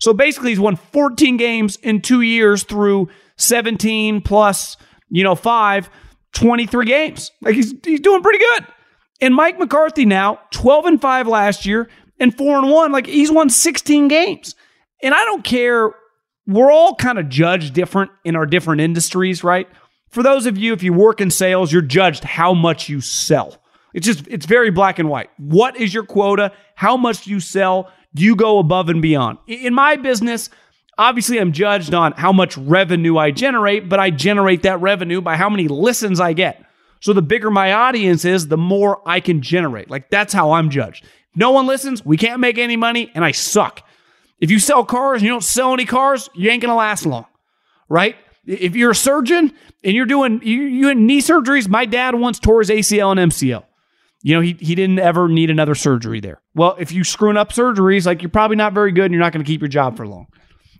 [0.00, 4.76] So basically, he's won 14 games in two years through 17 plus,
[5.08, 5.88] you know, five,
[6.34, 7.30] 23 games.
[7.40, 8.66] Like he's, he's doing pretty good.
[9.20, 11.88] And Mike McCarthy now, 12 and 5 last year
[12.20, 12.92] and 4 and 1.
[12.92, 14.54] Like he's won 16 games.
[15.02, 15.92] And I don't care
[16.48, 19.68] we're all kind of judged different in our different industries, right?
[20.08, 23.58] For those of you, if you work in sales, you're judged how much you sell.
[23.92, 25.28] It's just, it's very black and white.
[25.36, 26.52] What is your quota?
[26.74, 27.92] How much do you sell?
[28.14, 29.38] Do you go above and beyond?
[29.46, 30.48] In my business,
[30.96, 35.36] obviously I'm judged on how much revenue I generate, but I generate that revenue by
[35.36, 36.64] how many listens I get.
[37.00, 39.90] So the bigger my audience is, the more I can generate.
[39.90, 41.04] Like that's how I'm judged.
[41.34, 42.04] No one listens.
[42.04, 43.82] We can't make any money, and I suck.
[44.40, 47.26] If you sell cars and you don't sell any cars, you ain't gonna last long,
[47.88, 48.16] right?
[48.46, 49.52] If you're a surgeon
[49.84, 53.32] and you're doing you you in knee surgeries, my dad once tore his ACL and
[53.32, 53.64] MCL.
[54.22, 56.40] You know, he he didn't ever need another surgery there.
[56.54, 59.32] Well, if you screwing up surgeries, like you're probably not very good and you're not
[59.32, 60.26] going to keep your job for long.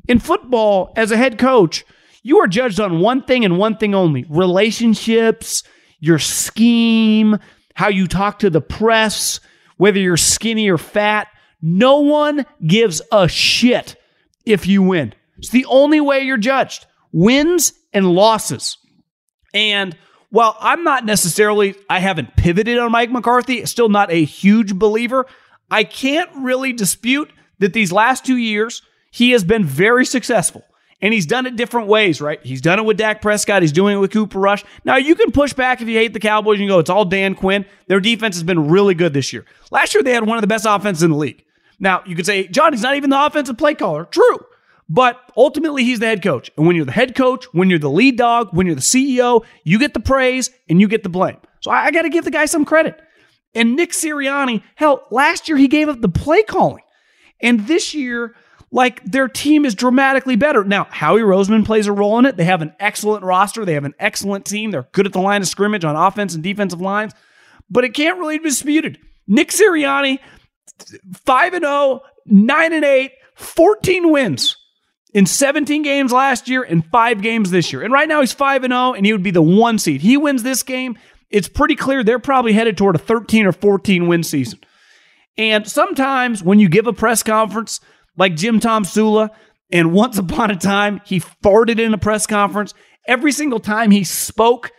[0.09, 1.85] In football, as a head coach,
[2.23, 5.63] you are judged on one thing and one thing only: relationships,
[6.01, 7.39] your scheme,
[7.75, 9.41] how you talk to the press,
[9.77, 11.29] whether you're skinny or fat.
[11.61, 13.97] No one gives a shit
[14.45, 15.15] if you win.
[15.39, 18.77] It's the only way you're judged wins and losses.
[19.55, 19.97] And
[20.31, 25.27] while I'm not necessarily, I haven't pivoted on Mike McCarthy, still not a huge believer,
[25.71, 30.65] I can't really dispute that these last two years, he has been very successful.
[31.01, 32.41] And he's done it different ways, right?
[32.43, 33.63] He's done it with Dak Prescott.
[33.63, 34.65] He's doing it with Cooper Rush.
[34.85, 37.05] Now, you can push back if you hate the Cowboys and you go, it's all
[37.05, 37.67] Dan Quinn.
[37.87, 39.45] Their defense has been really good this year.
[39.71, 41.45] Last year, they had one of the best offenses in the league.
[41.79, 44.05] Now, you could say, John, he's not even the offensive play caller.
[44.05, 44.45] True.
[44.89, 46.51] But ultimately, he's the head coach.
[46.57, 49.45] And when you're the head coach, when you're the lead dog, when you're the CEO,
[49.63, 51.37] you get the praise and you get the blame.
[51.61, 53.01] So I, I got to give the guy some credit.
[53.55, 56.83] And Nick Sirianni, hell, last year he gave up the play calling.
[57.41, 58.35] And this year,
[58.71, 60.65] like their team is dramatically better.
[60.65, 62.37] Now, Howie Roseman plays a role in it.
[62.37, 63.65] They have an excellent roster.
[63.65, 64.71] They have an excellent team.
[64.71, 67.15] They're good at the line of scrimmage on offense and defensive lines,
[67.71, 68.99] but it can't really be disputed.
[69.27, 70.19] Nick Sirianni,
[71.25, 74.57] 5 and 0, 9 and 8, 14 wins
[75.15, 77.83] in 17 games last year and 5 games this year.
[77.83, 80.01] And right now he's 5 and 0 and he would be the 1 seed.
[80.01, 80.99] He wins this game,
[81.31, 84.61] it's pretty clear they're probably headed toward a 13 or 14 win season.
[85.37, 87.81] And sometimes when you give a press conference
[88.17, 89.31] like Jim Tomsula,
[89.71, 92.75] and once upon a time he farted in a press conference,
[93.07, 94.73] every single time he spoke,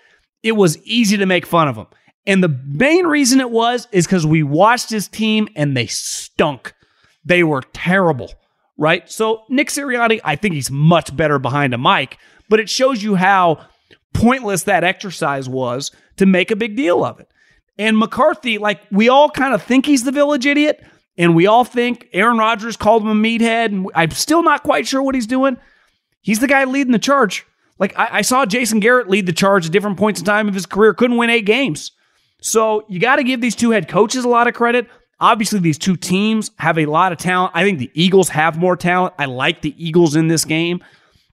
[0.43, 1.87] it was easy to make fun of him.
[2.25, 6.73] And the main reason it was is because we watched his team and they stunk.
[7.25, 8.31] They were terrible,
[8.77, 9.09] right?
[9.09, 12.17] So Nick Sirianni, I think he's much better behind a mic,
[12.49, 13.65] but it shows you how
[14.13, 17.27] pointless that exercise was to make a big deal of it.
[17.77, 20.83] And McCarthy, like we all kind of think he's the village idiot,
[21.17, 24.87] and we all think Aaron Rodgers called him a meathead, and I'm still not quite
[24.87, 25.57] sure what he's doing.
[26.21, 27.45] He's the guy leading the charge.
[27.77, 30.53] Like I, I saw Jason Garrett lead the charge at different points in time of
[30.53, 31.91] his career, couldn't win eight games.
[32.41, 34.87] So you got to give these two head coaches a lot of credit.
[35.19, 37.51] Obviously, these two teams have a lot of talent.
[37.53, 39.13] I think the Eagles have more talent.
[39.19, 40.83] I like the Eagles in this game,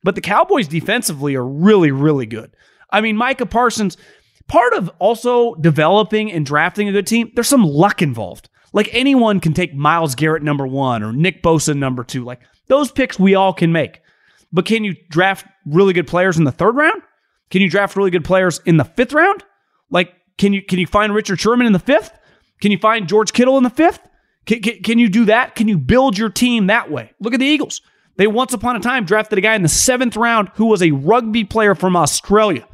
[0.02, 2.56] but the Cowboys defensively are really, really good.
[2.90, 3.96] I mean, Micah Parsons,
[4.48, 8.48] part of also developing and drafting a good team, there's some luck involved.
[8.72, 12.24] Like anyone can take Myles Garrett number one or Nick Bosa number two.
[12.24, 14.00] Like those picks we all can make.
[14.52, 17.02] But can you draft really good players in the third round?
[17.50, 19.44] Can you draft really good players in the fifth round?
[19.90, 22.18] Like, can you can you find Richard Sherman in the fifth?
[22.60, 24.00] Can you find George Kittle in the fifth?
[24.46, 25.54] Can, can, can you do that?
[25.54, 27.12] Can you build your team that way?
[27.20, 27.82] Look at the Eagles.
[28.16, 30.92] They once upon a time drafted a guy in the seventh round who was a
[30.92, 32.66] rugby player from Australia,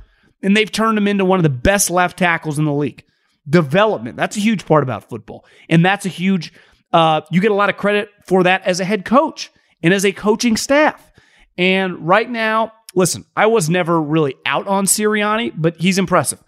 [0.42, 3.04] and they've turned him into one of the best left tackles in the league.
[3.48, 4.16] Development.
[4.16, 5.44] That's a huge part about football.
[5.68, 6.52] And that's a huge,
[6.92, 9.50] uh, you get a lot of credit for that as a head coach
[9.82, 11.10] and as a coaching staff.
[11.58, 16.40] And right now, listen, I was never really out on Sirianni, but he's impressive.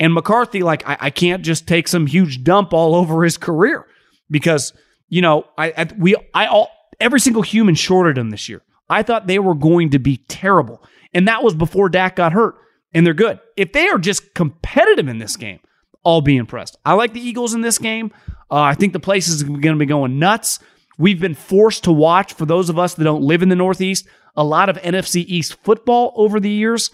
[0.00, 3.86] And McCarthy, like, I, I can't just take some huge dump all over his career
[4.30, 4.72] because,
[5.08, 8.62] you know, I, I we I all every single human shorted him this year.
[8.88, 10.82] I thought they were going to be terrible.
[11.12, 12.56] And that was before Dak got hurt.
[12.94, 13.38] And they're good.
[13.56, 15.60] If they are just competitive in this game,
[16.04, 16.78] I'll be impressed.
[16.84, 18.12] I like the Eagles in this game.
[18.50, 20.58] Uh, I think the place is going to be going nuts.
[20.96, 24.06] We've been forced to watch, for those of us that don't live in the Northeast,
[24.36, 26.90] a lot of NFC East football over the years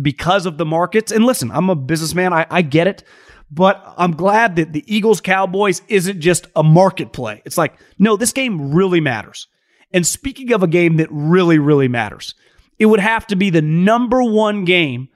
[0.00, 1.12] because of the markets.
[1.12, 3.04] And listen, I'm a businessman, I, I get it.
[3.50, 7.42] But I'm glad that the Eagles Cowboys isn't just a market play.
[7.44, 9.46] It's like, no, this game really matters.
[9.92, 12.34] And speaking of a game that really, really matters,
[12.78, 15.08] it would have to be the number one game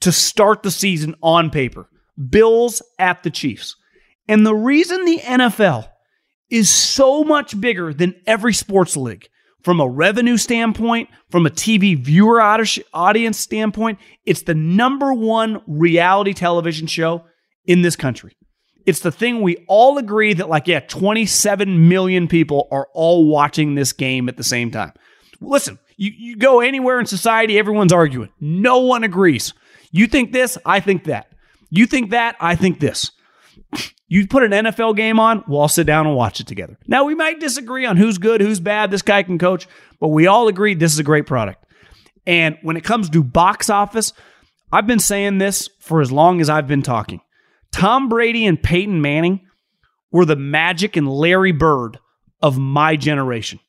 [0.00, 1.88] to start the season on paper.
[2.30, 3.74] Bills at the Chiefs.
[4.28, 5.88] And the reason the NFL
[6.50, 9.28] is so much bigger than every sports league
[9.62, 16.32] from a revenue standpoint, from a TV viewer audience standpoint, it's the number one reality
[16.32, 17.24] television show
[17.64, 18.36] in this country.
[18.84, 23.74] It's the thing we all agree that, like, yeah, 27 million people are all watching
[23.74, 24.92] this game at the same time.
[25.40, 28.30] Listen, you, you go anywhere in society, everyone's arguing.
[28.40, 29.54] No one agrees.
[29.92, 31.28] You think this, I think that.
[31.70, 33.12] You think that, I think this.
[34.12, 36.76] You put an NFL game on, we'll all sit down and watch it together.
[36.86, 39.66] Now, we might disagree on who's good, who's bad, this guy can coach,
[40.00, 41.64] but we all agree this is a great product.
[42.26, 44.12] And when it comes to box office,
[44.70, 47.22] I've been saying this for as long as I've been talking.
[47.72, 49.46] Tom Brady and Peyton Manning
[50.10, 51.98] were the Magic and Larry Bird
[52.42, 53.60] of my generation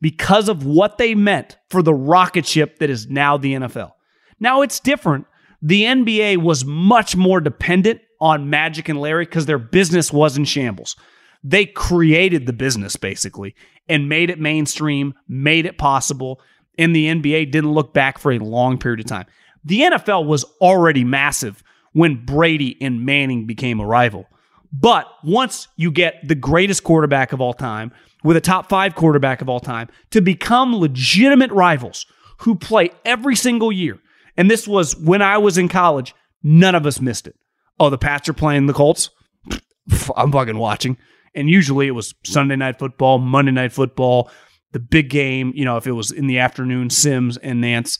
[0.00, 3.92] because of what they meant for the rocket ship that is now the NFL.
[4.40, 5.26] Now it's different.
[5.62, 10.44] The NBA was much more dependent on Magic and Larry because their business was in
[10.44, 10.94] shambles.
[11.42, 13.56] They created the business basically
[13.88, 16.40] and made it mainstream, made it possible,
[16.78, 19.26] and the NBA didn't look back for a long period of time.
[19.64, 24.28] The NFL was already massive when Brady and Manning became a rival.
[24.72, 27.90] But once you get the greatest quarterback of all time
[28.22, 32.06] with a top five quarterback of all time to become legitimate rivals
[32.38, 33.98] who play every single year,
[34.36, 37.34] and this was when I was in college, none of us missed it.
[37.78, 39.10] Oh, the Pats are playing the Colts?
[40.16, 40.96] I'm fucking watching.
[41.34, 44.30] And usually it was Sunday night football, Monday night football,
[44.72, 47.98] the big game, you know, if it was in the afternoon, Simms and Nantz.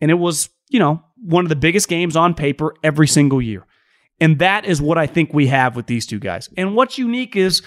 [0.00, 3.66] And it was, you know, one of the biggest games on paper every single year.
[4.20, 6.48] And that is what I think we have with these two guys.
[6.56, 7.62] And what's unique is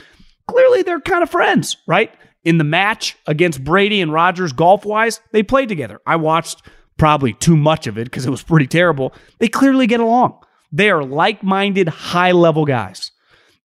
[0.48, 2.13] clearly they're kind of friends, right?
[2.44, 6.00] In the match against Brady and Rodgers, golf wise, they played together.
[6.06, 6.62] I watched
[6.98, 9.13] probably too much of it because it was pretty terrible.
[9.39, 10.39] They clearly get along.
[10.76, 13.12] They are like minded, high level guys.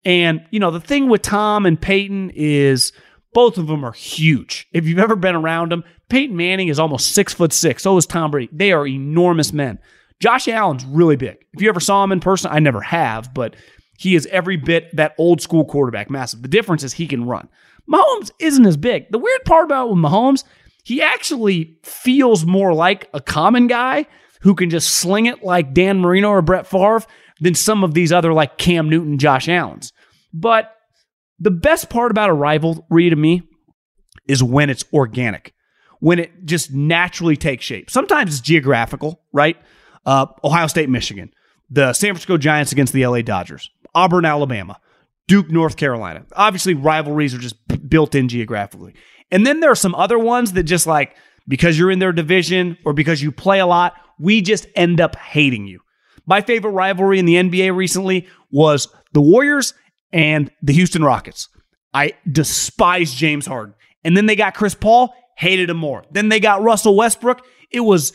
[0.04, 2.92] And, you know, the thing with Tom and Peyton is
[3.32, 4.68] both of them are huge.
[4.72, 7.82] If you've ever been around them, Peyton Manning is almost six foot six.
[7.82, 8.50] So is Tom Brady.
[8.52, 9.78] They are enormous men.
[10.20, 11.38] Josh Allen's really big.
[11.54, 13.56] If you ever saw him in person, I never have, but
[13.98, 16.42] he is every bit that old school quarterback, massive.
[16.42, 17.48] The difference is he can run.
[17.90, 19.10] Mahomes isn't as big.
[19.10, 20.44] The weird part about with Mahomes,
[20.84, 24.06] he actually feels more like a common guy
[24.42, 27.02] who can just sling it like Dan Marino or Brett Favre
[27.40, 29.92] than some of these other like Cam Newton, Josh Allen's.
[30.32, 30.74] But
[31.38, 33.42] the best part about a rivalry to me
[34.26, 35.54] is when it's organic,
[36.00, 37.90] when it just naturally takes shape.
[37.90, 39.56] Sometimes it's geographical, right?
[40.04, 41.32] Uh, Ohio State, Michigan,
[41.70, 44.80] the San Francisco Giants against the LA Dodgers, Auburn, Alabama,
[45.26, 46.24] Duke, North Carolina.
[46.34, 47.56] Obviously, rivalries are just
[47.88, 48.94] built in geographically.
[49.30, 51.14] And then there are some other ones that just like,
[51.46, 55.16] because you're in their division or because you play a lot, we just end up
[55.16, 55.80] hating you.
[56.26, 59.74] My favorite rivalry in the NBA recently was the Warriors
[60.12, 61.48] and the Houston Rockets.
[61.94, 63.74] I despise James Harden.
[64.04, 66.04] And then they got Chris Paul, hated him more.
[66.10, 67.44] Then they got Russell Westbrook.
[67.70, 68.12] It was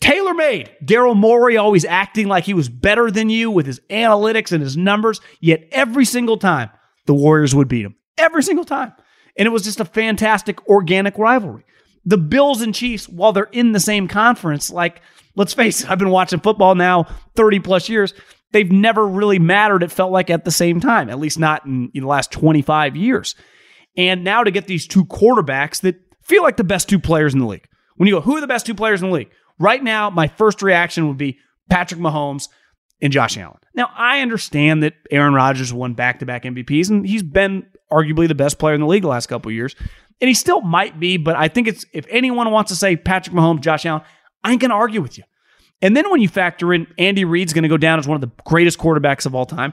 [0.00, 0.70] tailor made.
[0.84, 4.76] Daryl Morey always acting like he was better than you with his analytics and his
[4.76, 6.70] numbers, yet every single time
[7.06, 7.96] the Warriors would beat him.
[8.18, 8.92] Every single time.
[9.36, 11.64] And it was just a fantastic organic rivalry.
[12.04, 15.02] The Bills and Chiefs, while they're in the same conference, like,
[15.36, 18.14] let's face it, I've been watching football now 30 plus years
[18.52, 21.90] they've never really mattered, it felt like, at the same time, at least not in,
[21.94, 23.34] in the last 25 years.
[23.96, 27.40] And now to get these two quarterbacks that feel like the best two players in
[27.40, 27.66] the league.
[27.96, 29.30] When you go, who are the best two players in the league?
[29.58, 32.48] Right now, my first reaction would be Patrick Mahomes
[33.02, 33.58] and Josh Allen.
[33.74, 38.28] Now, I understand that Aaron Rodgers won back to back MVPs, and he's been arguably
[38.28, 39.74] the best player in the league the last couple years.
[40.20, 43.34] And he still might be, but I think it's if anyone wants to say Patrick
[43.34, 44.02] Mahomes, Josh Allen,
[44.44, 45.24] I ain't to argue with you.
[45.82, 48.30] And then when you factor in Andy Reid's to go down as one of the
[48.44, 49.72] greatest quarterbacks of all time,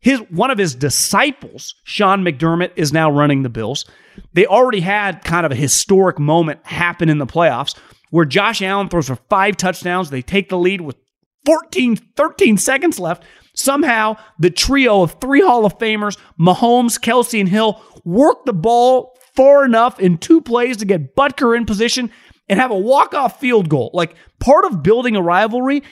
[0.00, 3.86] his one of his disciples, Sean McDermott, is now running the Bills.
[4.34, 7.78] They already had kind of a historic moment happen in the playoffs
[8.10, 10.10] where Josh Allen throws for five touchdowns.
[10.10, 10.96] They take the lead with
[11.46, 13.24] 14, 13 seconds left.
[13.54, 19.13] Somehow, the trio of three Hall of Famers, Mahomes, Kelce, and Hill, work the ball
[19.36, 22.10] far enough in two plays to get Butker in position
[22.48, 23.90] and have a walk-off field goal.
[23.92, 25.82] Like part of building a rivalry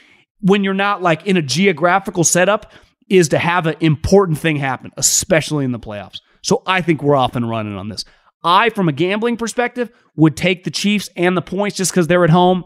[0.40, 2.72] when you're not like in a geographical setup
[3.08, 6.20] is to have an important thing happen, especially in the playoffs.
[6.42, 8.04] So I think we're off and running on this.
[8.44, 12.24] I, from a gambling perspective, would take the Chiefs and the points just because they're
[12.24, 12.64] at home.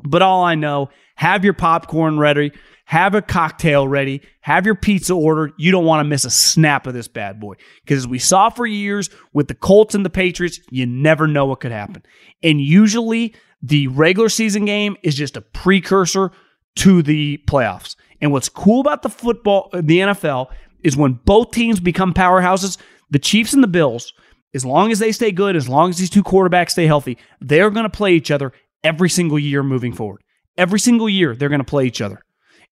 [0.00, 2.52] But all I know, have your popcorn ready,
[2.84, 5.52] have a cocktail ready, have your pizza ordered.
[5.56, 7.54] You don't want to miss a snap of this bad boy.
[7.82, 11.46] Because as we saw for years with the Colts and the Patriots, you never know
[11.46, 12.02] what could happen.
[12.42, 16.30] And usually the regular season game is just a precursor
[16.76, 17.96] to the playoffs.
[18.20, 20.48] And what's cool about the football, uh, the NFL,
[20.82, 22.78] is when both teams become powerhouses,
[23.10, 24.12] the Chiefs and the Bills,
[24.52, 27.70] as long as they stay good, as long as these two quarterbacks stay healthy, they're
[27.70, 30.22] going to play each other every single year moving forward.
[30.56, 32.22] Every single year, they're going to play each other.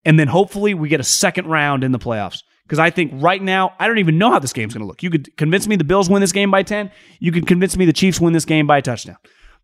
[0.04, 2.42] And then hopefully we get a second round in the playoffs.
[2.64, 5.02] Because I think right now, I don't even know how this game's going to look.
[5.02, 6.90] You could convince me the Bills win this game by 10.
[7.18, 9.16] You could convince me the Chiefs win this game by a touchdown.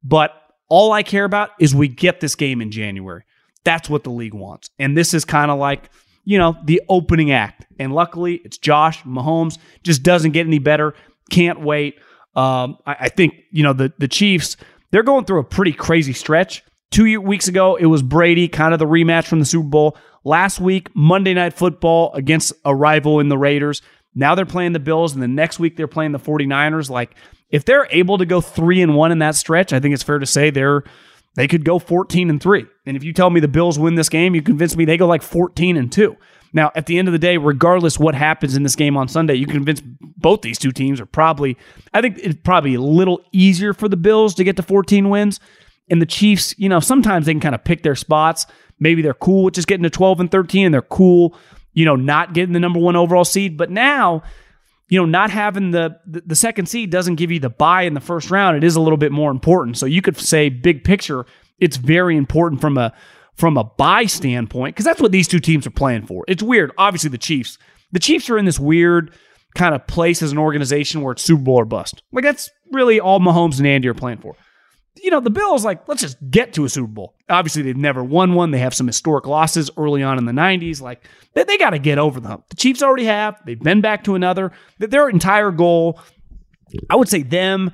[0.03, 0.32] But
[0.68, 3.24] all I care about is we get this game in January.
[3.64, 4.70] That's what the league wants.
[4.78, 5.91] And this is kind of like,
[6.24, 7.66] you know, the opening act.
[7.78, 9.59] And luckily, it's Josh Mahomes.
[9.82, 10.95] Just doesn't get any better.
[11.30, 11.99] Can't wait.
[12.36, 14.57] Um, I, I think, you know, the, the Chiefs,
[14.91, 16.62] they're going through a pretty crazy stretch.
[16.91, 19.97] Two weeks ago, it was Brady, kind of the rematch from the Super Bowl.
[20.24, 23.82] Last week, Monday Night Football against a rival in the Raiders.
[24.14, 26.91] Now they're playing the Bills, and the next week they're playing the 49ers.
[26.91, 27.14] Like,
[27.51, 30.18] if they're able to go three and one in that stretch, I think it's fair
[30.18, 30.82] to say they're
[31.39, 32.66] they could go 14 and 3.
[32.84, 35.07] And if you tell me the Bills win this game, you convince me they go
[35.07, 36.16] like 14 and 2.
[36.53, 39.34] Now, at the end of the day, regardless what happens in this game on Sunday,
[39.34, 41.57] you convince both these two teams are probably
[41.93, 45.39] I think it's probably a little easier for the Bills to get to 14 wins.
[45.91, 48.47] And the Chiefs, you know, sometimes they can kind of pick their spots.
[48.78, 51.36] Maybe they're cool with just getting to 12 and 13 and they're cool,
[51.72, 54.22] you know, not getting the number 1 overall seed, but now
[54.89, 58.01] you know, not having the, the second seed doesn't give you the buy in the
[58.01, 58.57] first round.
[58.57, 59.76] It is a little bit more important.
[59.76, 61.26] So you could say big picture,
[61.59, 62.95] it's very important from a
[63.34, 66.24] from a buy standpoint because that's what these two teams are playing for.
[66.26, 66.72] It's weird.
[66.76, 67.57] Obviously, the Chiefs,
[67.93, 69.14] the Chiefs are in this weird
[69.55, 72.03] kind of place as an organization where it's Super Bowl or bust.
[72.11, 74.34] Like that's really all Mahomes and Andy are playing for
[75.03, 77.14] you know, the Bills, like, let's just get to a Super Bowl.
[77.28, 78.51] Obviously, they've never won one.
[78.51, 80.80] They have some historic losses early on in the 90s.
[80.80, 82.49] Like, they, they got to get over the hump.
[82.49, 83.40] The Chiefs already have.
[83.44, 84.53] They've been back to another.
[84.78, 86.01] Their entire goal,
[86.90, 87.72] I would say them,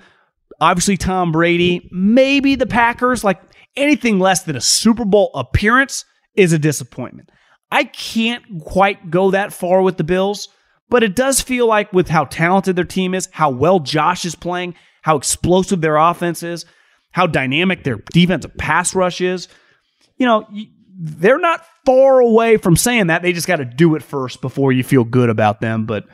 [0.60, 3.40] obviously Tom Brady, maybe the Packers, like
[3.76, 6.04] anything less than a Super Bowl appearance
[6.34, 7.30] is a disappointment.
[7.70, 10.48] I can't quite go that far with the Bills,
[10.88, 14.34] but it does feel like with how talented their team is, how well Josh is
[14.34, 16.64] playing, how explosive their offense is,
[17.14, 19.46] how dynamic their defensive pass rush is.
[20.16, 20.48] You know,
[20.98, 23.22] they're not far away from saying that.
[23.22, 25.86] They just got to do it first before you feel good about them.
[25.86, 26.06] But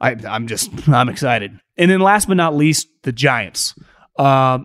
[0.00, 1.58] I, am just, I'm excited.
[1.76, 3.74] And then last but not least, the Giants.
[4.16, 4.60] Uh,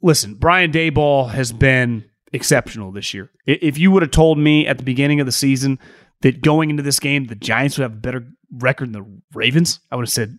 [0.00, 3.30] listen, Brian Daboll has been exceptional this year.
[3.44, 5.78] If you would have told me at the beginning of the season
[6.22, 9.80] that going into this game, the Giants would have a better record than the Ravens,
[9.92, 10.38] I would have said,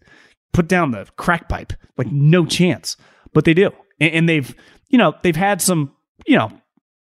[0.54, 1.74] put down the crack pipe.
[1.98, 2.98] Like, no chance.
[3.32, 4.56] But they do and, and they've
[4.90, 5.92] you know they've had some
[6.26, 6.52] you know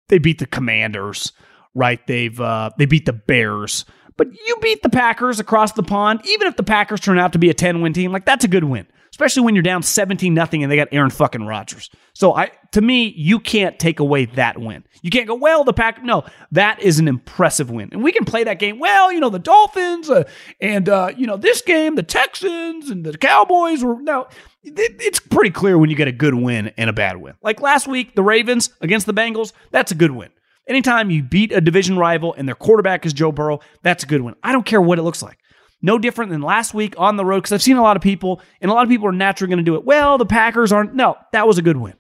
[0.10, 1.34] they beat the Commanders,
[1.74, 2.06] right?
[2.08, 3.86] They've uh, they beat the Bears,
[4.18, 6.22] but you beat the Packers across the pond.
[6.26, 8.50] Even if the Packers turn out to be a ten win team, like that's a
[8.50, 11.89] good win especially when you're down 17 nothing and they got Aaron fucking Rodgers.
[12.11, 14.84] So I to me, you can't take away that win.
[15.01, 17.88] You can't go, well, the pack no, that is an impressive win.
[17.93, 18.78] And we can play that game.
[18.78, 20.26] Well, you know, the Dolphins uh,
[20.59, 24.28] and uh, you know, this game, the Texans and the Cowboys were no,
[24.63, 27.36] it, it's pretty clear when you get a good win and a bad win.
[27.41, 30.30] Like last week, the Ravens against the Bengals, that's a good win.
[30.68, 34.22] Anytime you beat a division rival and their quarterback is Joe Burrow, that's a good
[34.22, 34.36] win.
[34.43, 35.38] I don't care what it looks like.
[35.86, 38.42] No different than last week on the road because I've seen a lot of people,
[38.60, 39.86] and a lot of people are naturally going to do it.
[39.86, 40.96] Well, the Packers aren't.
[40.96, 41.94] No, that was a good win.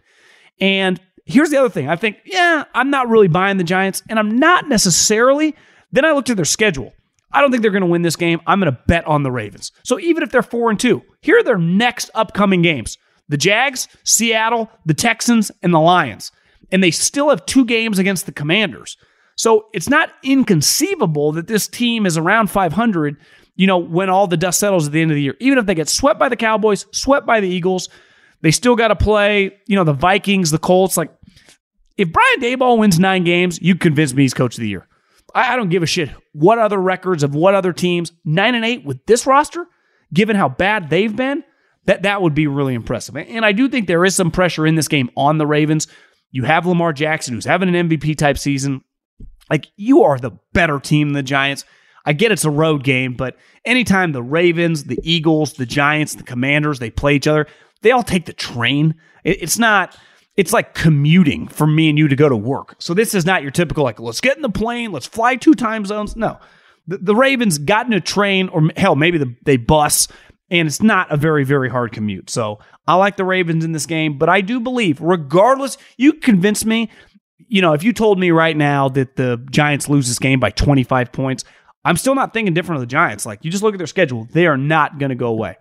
[0.59, 1.87] And here's the other thing.
[1.87, 5.55] I think, yeah, I'm not really buying the Giants, and I'm not necessarily.
[5.91, 6.93] Then I looked at their schedule.
[7.31, 8.41] I don't think they're going to win this game.
[8.47, 9.71] I'm going to bet on the Ravens.
[9.83, 12.97] So even if they're four and two, here are their next upcoming games:
[13.29, 16.31] the Jags, Seattle, the Texans, and the Lions.
[16.71, 18.97] And they still have two games against the Commanders.
[19.35, 23.17] So it's not inconceivable that this team is around 500
[23.55, 25.35] you know, when all the dust settles at the end of the year.
[25.39, 27.89] Even if they get swept by the Cowboys, swept by the Eagles,
[28.41, 30.97] they still got to play, you know, the Vikings, the Colts.
[30.97, 31.11] Like,
[31.97, 34.87] if Brian Daboll wins nine games, you convince me he's coach of the year.
[35.33, 38.11] I, I don't give a shit what other records of what other teams.
[38.23, 39.65] Nine and eight with this roster,
[40.13, 41.43] given how bad they've been,
[41.85, 43.15] that that would be really impressive.
[43.15, 45.87] And I do think there is some pressure in this game on the Ravens.
[46.31, 48.83] You have Lamar Jackson, who's having an MVP type season.
[49.49, 51.63] Like, you are the better team than the Giants.
[52.05, 56.23] I get it's a road game, but anytime the Ravens, the Eagles, the Giants, the
[56.23, 57.47] Commanders, they play each other,
[57.81, 58.95] they all take the train.
[59.23, 59.97] It's not,
[60.37, 62.75] it's like commuting for me and you to go to work.
[62.79, 65.55] So this is not your typical, like, let's get in the plane, let's fly two
[65.55, 66.15] time zones.
[66.15, 66.39] No.
[66.87, 70.07] The, the Ravens got in a train, or hell, maybe the, they bus,
[70.51, 72.29] and it's not a very, very hard commute.
[72.29, 76.65] So I like the Ravens in this game, but I do believe, regardless, you convince
[76.65, 76.91] me.
[77.47, 80.51] You know, if you told me right now that the Giants lose this game by
[80.51, 81.43] 25 points,
[81.85, 83.25] I'm still not thinking different of the Giants.
[83.25, 85.55] Like, you just look at their schedule, they are not going to go away.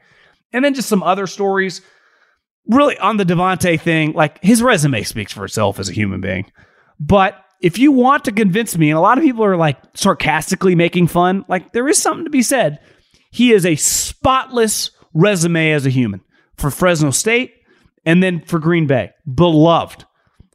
[0.53, 1.83] And then just some other stories.
[2.67, 6.51] Really, on the Davante thing, like, his resume speaks for itself as a human being.
[6.99, 10.75] But if you want to convince me, and a lot of people are like sarcastically
[10.75, 12.81] making fun, like, there is something to be said.
[13.31, 16.23] He is a spotless resume as a human
[16.57, 17.53] for Fresno State
[18.07, 19.11] and then for Green Bay.
[19.33, 20.05] Beloved,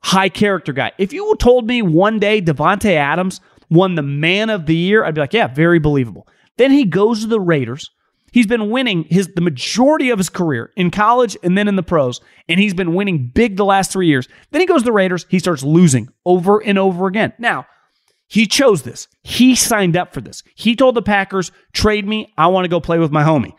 [0.02, 0.94] high character guy.
[0.98, 5.16] If you told me one day Devonte Adams won the man of the year, I'd
[5.16, 6.28] be like, yeah, very believable.
[6.58, 7.90] Then he goes to the Raiders.
[8.32, 11.84] He's been winning his the majority of his career in college and then in the
[11.84, 14.28] pros, and he's been winning big the last three years.
[14.52, 15.26] Then he goes to the Raiders.
[15.30, 17.34] He starts losing over and over again.
[17.40, 17.66] Now,
[18.28, 19.08] he chose this.
[19.24, 20.44] He signed up for this.
[20.54, 22.32] He told the Packers, "Trade me.
[22.38, 23.54] I want to go play with my homie."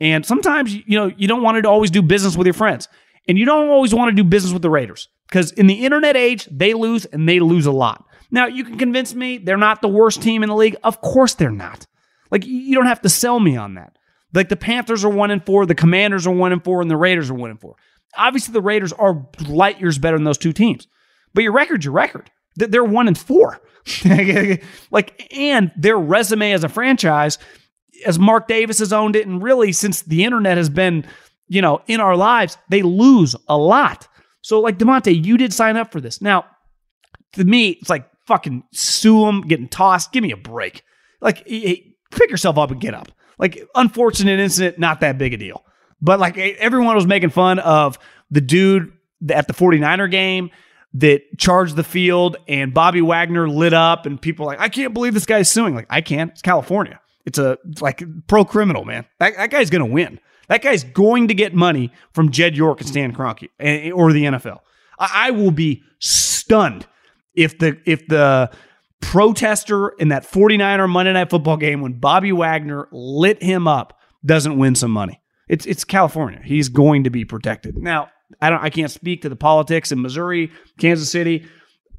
[0.00, 2.88] And sometimes, you know, you don't want to always do business with your friends,
[3.26, 6.16] and you don't always want to do business with the Raiders because in the internet
[6.16, 8.04] age, they lose and they lose a lot.
[8.34, 10.74] Now, you can convince me they're not the worst team in the league.
[10.82, 11.86] Of course they're not.
[12.32, 13.96] Like, you don't have to sell me on that.
[14.34, 16.96] Like the Panthers are one and four, the Commanders are one and four, and the
[16.96, 17.76] Raiders are one and four.
[18.16, 20.88] Obviously, the Raiders are light years better than those two teams.
[21.32, 22.28] But your record's your record.
[22.56, 23.60] They're one and four.
[24.90, 27.38] like, and their resume as a franchise,
[28.04, 31.06] as Mark Davis has owned it, and really since the internet has been,
[31.46, 34.08] you know, in our lives, they lose a lot.
[34.42, 36.20] So, like Demonte, you did sign up for this.
[36.20, 36.46] Now,
[37.34, 40.12] to me, it's like fucking sue him, getting tossed.
[40.12, 40.82] Give me a break.
[41.20, 43.10] Like, pick yourself up and get up.
[43.38, 45.64] Like, unfortunate incident, not that big a deal.
[46.04, 47.98] But like everyone was making fun of
[48.30, 48.92] the dude
[49.30, 50.50] at the 49er game
[50.94, 55.14] that charged the field and Bobby Wagner lit up and people like, I can't believe
[55.14, 55.74] this guy's suing.
[55.74, 56.30] Like, I can't.
[56.32, 57.00] It's California.
[57.24, 59.06] It's a like pro criminal, man.
[59.18, 60.20] That, that guy's going to win.
[60.48, 64.24] That guy's going to get money from Jed York and Stan Kroenke eh, or the
[64.24, 64.60] NFL.
[64.98, 66.86] I, I will be stunned
[67.34, 68.50] if the if the
[69.00, 74.58] protester in that 49er Monday night football game when Bobby Wagner lit him up doesn't
[74.58, 75.20] win some money.
[75.48, 76.40] It's it's California.
[76.42, 77.76] He's going to be protected.
[77.76, 78.08] Now,
[78.40, 81.46] I don't I can't speak to the politics in Missouri, Kansas City.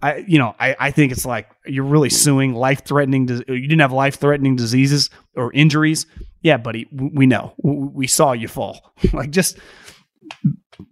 [0.02, 3.82] I you know, I, I think it's like you're really suing life threatening you didn't
[3.82, 6.08] have life threatening diseases or injuries.
[6.42, 7.54] Yeah, buddy, we know.
[7.62, 8.94] We saw you fall.
[9.14, 9.60] like just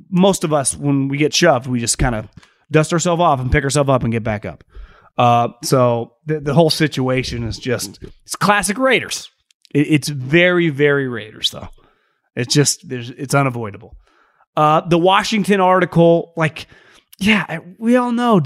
[0.10, 2.28] most of us when we get shoved, we just kind of
[2.74, 4.64] dust ourselves off and pick ourselves up and get back up.
[5.18, 9.30] Uh, so the, the whole situation is just it's classic Raiders.
[9.74, 11.70] It, it's very very Raiders though.
[12.36, 13.96] It's just there's it's unavoidable.
[14.56, 16.68] Uh, the Washington article, like,
[17.20, 18.40] yeah, we all know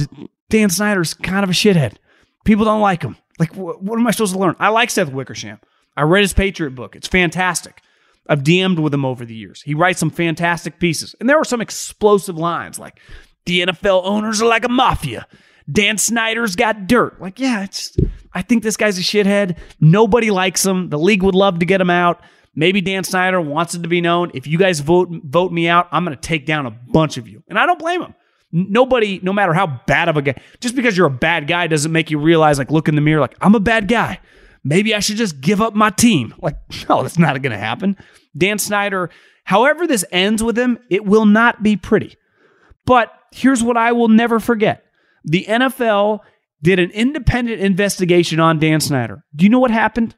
[0.49, 1.97] Dan Snyder's kind of a shithead.
[2.45, 3.17] People don't like him.
[3.39, 4.55] Like, wh- what am I supposed to learn?
[4.59, 5.59] I like Seth Wickersham.
[5.97, 6.95] I read his Patriot book.
[6.95, 7.81] It's fantastic.
[8.29, 9.61] I've DM'd with him over the years.
[9.61, 11.15] He writes some fantastic pieces.
[11.19, 12.99] And there were some explosive lines like,
[13.47, 15.27] the NFL owners are like a mafia.
[15.69, 17.19] Dan Snyder's got dirt.
[17.19, 17.97] Like, yeah, it's
[18.33, 19.57] I think this guy's a shithead.
[19.81, 20.89] Nobody likes him.
[20.89, 22.21] The league would love to get him out.
[22.55, 24.31] Maybe Dan Snyder wants it to be known.
[24.33, 27.27] If you guys vote vote me out, I'm going to take down a bunch of
[27.27, 27.43] you.
[27.49, 28.15] And I don't blame him.
[28.51, 31.91] Nobody, no matter how bad of a guy, just because you're a bad guy doesn't
[31.91, 34.19] make you realize, like, look in the mirror, like, I'm a bad guy.
[34.63, 36.33] Maybe I should just give up my team.
[36.41, 36.55] Like,
[36.87, 37.97] no, that's not going to happen.
[38.37, 39.09] Dan Snyder,
[39.43, 42.15] however this ends with him, it will not be pretty.
[42.85, 44.83] But here's what I will never forget
[45.23, 46.19] the NFL
[46.61, 49.23] did an independent investigation on Dan Snyder.
[49.35, 50.15] Do you know what happened?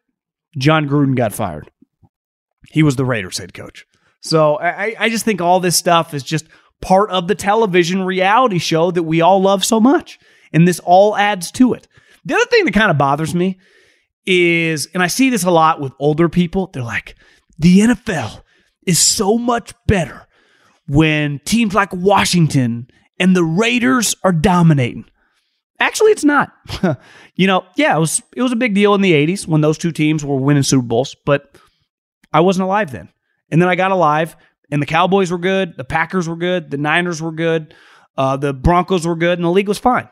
[0.58, 1.70] Jon Gruden got fired.
[2.72, 3.86] He was the Raiders head coach.
[4.22, 6.46] So I, I just think all this stuff is just
[6.82, 10.20] part of the television reality show that we all love so much.
[10.54, 11.88] And this all adds to it.
[12.26, 13.60] The other thing that kind of bothers me
[14.26, 17.16] is, and I see this a lot with older people, they're like,
[17.58, 18.44] the NFL
[18.86, 20.28] is so much better
[20.88, 22.90] when teams like Washington
[23.20, 25.06] and the Raiders are dominating.
[25.80, 26.52] Actually, it's not.
[27.36, 29.78] you know, yeah, it was it was a big deal in the 80s when those
[29.78, 31.58] two teams were winning Super Bowls, but
[32.34, 33.10] I wasn't alive then.
[33.50, 34.36] And then I got alive,
[34.72, 37.74] and the Cowboys were good, the Packers were good, the Niners were good,
[38.18, 40.10] uh, the Broncos were good, and the league was fine.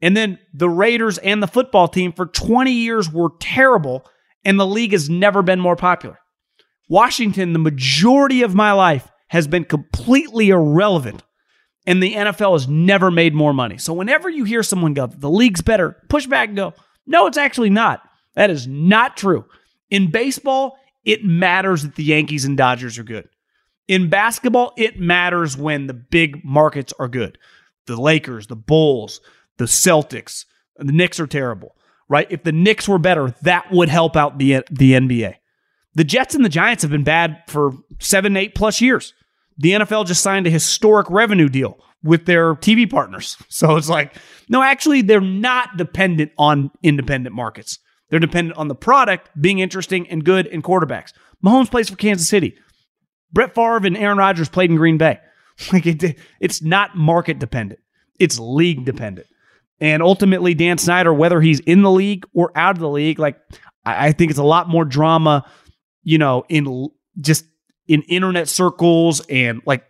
[0.00, 4.04] And then the Raiders and the football team for 20 years were terrible,
[4.44, 6.18] and the league has never been more popular.
[6.88, 11.22] Washington, the majority of my life, has been completely irrelevant,
[11.86, 13.78] and the NFL has never made more money.
[13.78, 16.74] So whenever you hear someone go, the league's better, push back and go,
[17.06, 18.02] no, it's actually not.
[18.34, 19.44] That is not true.
[19.90, 23.28] In baseball, it matters that the Yankees and Dodgers are good.
[23.88, 27.36] In basketball, it matters when the big markets are good.
[27.86, 29.20] The Lakers, the Bulls,
[29.58, 30.44] the Celtics,
[30.76, 31.76] the Knicks are terrible,
[32.08, 32.28] right?
[32.30, 35.34] If the Knicks were better, that would help out the, the NBA.
[35.94, 39.12] The Jets and the Giants have been bad for seven, eight plus years.
[39.58, 43.36] The NFL just signed a historic revenue deal with their TV partners.
[43.48, 44.16] So it's like,
[44.48, 47.78] no, actually, they're not dependent on independent markets.
[48.08, 51.12] They're dependent on the product being interesting and good in quarterbacks.
[51.44, 52.56] Mahomes plays for Kansas City.
[53.32, 55.18] Brett Favre and Aaron Rodgers played in Green Bay.
[55.72, 57.80] Like it, it's not market dependent.
[58.18, 59.26] It's league dependent.
[59.80, 63.38] And ultimately, Dan Snyder, whether he's in the league or out of the league, like
[63.84, 65.44] I, I think it's a lot more drama,
[66.02, 66.88] you know, in
[67.20, 67.44] just
[67.86, 69.84] in internet circles and like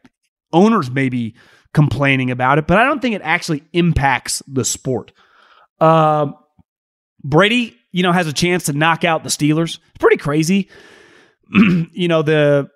[0.53, 1.34] owners maybe
[1.74, 5.12] complaining about it, but I don't think it actually impacts the sport.
[5.80, 6.36] Um,
[7.24, 9.76] Brady you know, has a chance to knock out the Steelers.
[9.76, 10.68] It's pretty crazy.
[11.53, 12.68] you know, the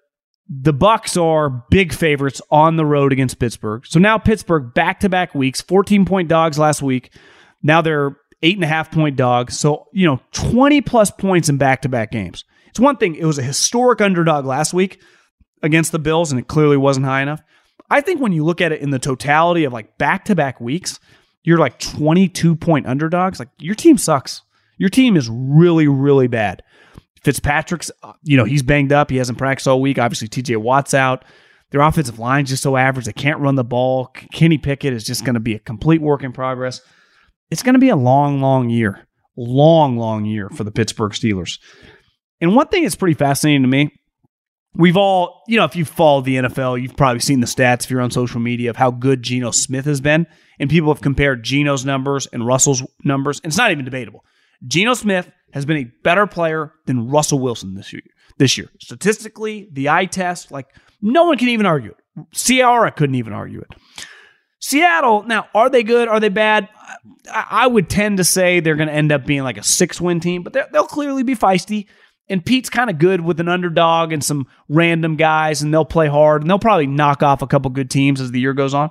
[0.48, 3.84] the Bucs are big favorites on the road against Pittsburgh.
[3.84, 7.12] So now Pittsburgh back to back weeks, 14 point dogs last week.
[7.62, 9.58] Now they're eight and a half point dogs.
[9.58, 12.44] So, you know, 20 plus points in back to back games.
[12.76, 15.00] It's one thing, it was a historic underdog last week
[15.62, 17.40] against the Bills, and it clearly wasn't high enough.
[17.88, 20.60] I think when you look at it in the totality of like back to back
[20.60, 21.00] weeks,
[21.42, 23.38] you're like 22 point underdogs.
[23.38, 24.42] Like your team sucks.
[24.76, 26.62] Your team is really, really bad.
[27.22, 29.08] Fitzpatrick's, uh, you know, he's banged up.
[29.08, 29.98] He hasn't practiced all week.
[29.98, 31.24] Obviously, TJ Watt's out.
[31.70, 33.06] Their offensive line's just so average.
[33.06, 34.08] They can't run the ball.
[34.34, 36.82] Kenny Pickett is just going to be a complete work in progress.
[37.50, 39.08] It's going to be a long, long year.
[39.34, 41.58] Long, long year for the Pittsburgh Steelers.
[42.40, 43.90] And one thing that's pretty fascinating to me,
[44.74, 47.90] we've all, you know, if you've followed the NFL, you've probably seen the stats if
[47.90, 50.26] you're on social media of how good Geno Smith has been.
[50.58, 53.40] And people have compared Geno's numbers and Russell's numbers.
[53.42, 54.24] And it's not even debatable.
[54.66, 58.02] Geno Smith has been a better player than Russell Wilson this year.
[58.38, 60.66] This year, statistically, the eye test, like
[61.00, 62.26] no one can even argue it.
[62.32, 63.68] Ciara couldn't even argue it.
[64.60, 66.08] Seattle, now, are they good?
[66.08, 66.68] Are they bad?
[67.32, 70.00] I, I would tend to say they're going to end up being like a six
[70.00, 71.86] win team, but they'll clearly be feisty.
[72.28, 76.08] And Pete's kind of good with an underdog and some random guys, and they'll play
[76.08, 78.90] hard, and they'll probably knock off a couple good teams as the year goes on.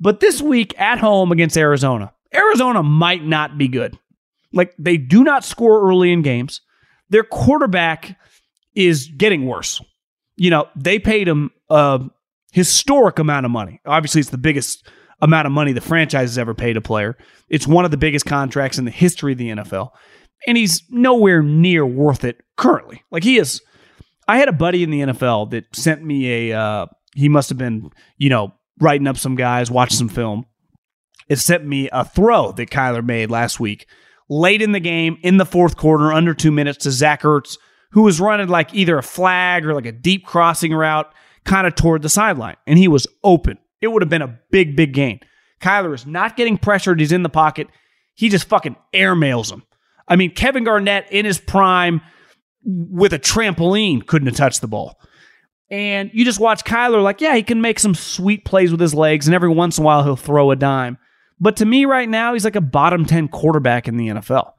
[0.00, 3.98] But this week at home against Arizona, Arizona might not be good.
[4.52, 6.60] Like they do not score early in games.
[7.08, 8.18] Their quarterback
[8.74, 9.80] is getting worse.
[10.36, 12.00] You know, they paid him a
[12.52, 13.80] historic amount of money.
[13.86, 14.88] Obviously, it's the biggest
[15.20, 17.16] amount of money the franchise has ever paid a player.
[17.48, 19.90] It's one of the biggest contracts in the history of the NFL.
[20.46, 23.02] And he's nowhere near worth it currently.
[23.10, 23.62] Like he is.
[24.28, 27.58] I had a buddy in the NFL that sent me a, uh, he must have
[27.58, 30.46] been, you know, writing up some guys, watching some film.
[31.28, 33.86] It sent me a throw that Kyler made last week
[34.28, 37.58] late in the game in the fourth quarter, under two minutes to Zach Ertz,
[37.92, 41.12] who was running like either a flag or like a deep crossing route
[41.44, 42.56] kind of toward the sideline.
[42.66, 43.58] And he was open.
[43.80, 45.20] It would have been a big, big gain.
[45.60, 47.00] Kyler is not getting pressured.
[47.00, 47.68] He's in the pocket.
[48.14, 49.62] He just fucking airmails him.
[50.08, 52.00] I mean, Kevin Garnett in his prime
[52.64, 54.98] with a trampoline couldn't have touched the ball.
[55.70, 58.94] And you just watch Kyler like, yeah, he can make some sweet plays with his
[58.94, 60.98] legs, and every once in a while he'll throw a dime.
[61.40, 64.52] But to me, right now, he's like a bottom 10 quarterback in the NFL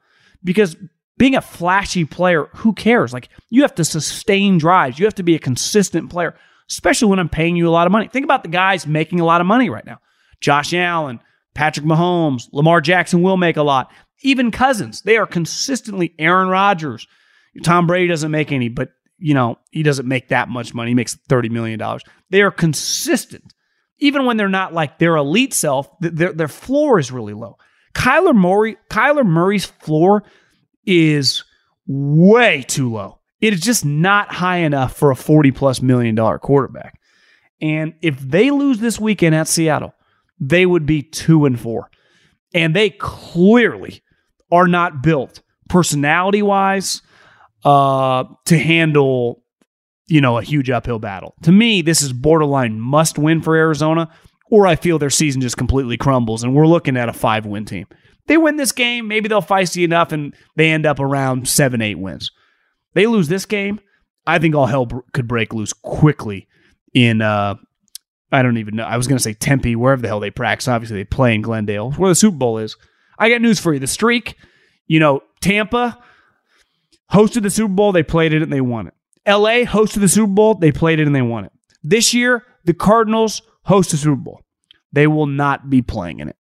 [0.44, 0.76] because
[1.18, 3.14] being a flashy player, who cares?
[3.14, 6.36] Like, you have to sustain drives, you have to be a consistent player,
[6.70, 8.08] especially when I'm paying you a lot of money.
[8.08, 10.00] Think about the guys making a lot of money right now
[10.42, 11.20] Josh Allen,
[11.56, 13.92] Patrick Mahomes, Lamar Jackson will make a lot.
[14.22, 17.08] Even Cousins, they are consistently Aaron Rodgers.
[17.64, 18.90] Tom Brady doesn't make any, but
[19.20, 20.92] you know, he doesn't make that much money.
[20.92, 21.82] He makes $30 million.
[22.30, 23.54] They are consistent
[24.00, 27.58] even when they're not like their elite self, their their floor is really low.
[27.94, 30.24] Kyler Murray, Kyler Murray's floor
[30.86, 31.44] is
[31.88, 33.20] way too low.
[33.42, 37.00] It is just not high enough for a 40 plus million dollar quarterback.
[37.60, 39.94] And if they lose this weekend at Seattle,
[40.40, 41.90] they would be two and four.
[42.54, 44.02] And they clearly
[44.52, 47.02] are not built personality wise
[47.66, 49.44] uh, to handle
[50.08, 51.36] you know, a huge uphill battle.
[51.44, 54.10] To me, this is borderline must win for Arizona,
[54.50, 57.66] or I feel their season just completely crumbles and we're looking at a five win
[57.66, 57.88] team.
[58.28, 62.00] They win this game, maybe they'll feisty enough and they end up around seven, eight
[62.00, 62.32] wins.
[62.94, 63.80] They lose this game,
[64.26, 66.48] I think all hell could break loose quickly
[66.94, 67.56] in, uh,
[68.32, 68.84] I don't even know.
[68.84, 70.68] I was going to say Tempe, wherever the hell they practice.
[70.68, 72.76] Obviously, they play in Glendale, where the Super Bowl is.
[73.18, 73.80] I got news for you.
[73.80, 74.36] The streak,
[74.88, 75.98] you know, Tampa
[77.12, 77.92] hosted the Super Bowl.
[77.92, 78.94] They played it and they won it.
[79.28, 80.56] LA hosted the Super Bowl.
[80.56, 81.52] They played it and they won it.
[81.84, 84.42] This year, the Cardinals host the Super Bowl.
[84.92, 86.38] They will not be playing in it.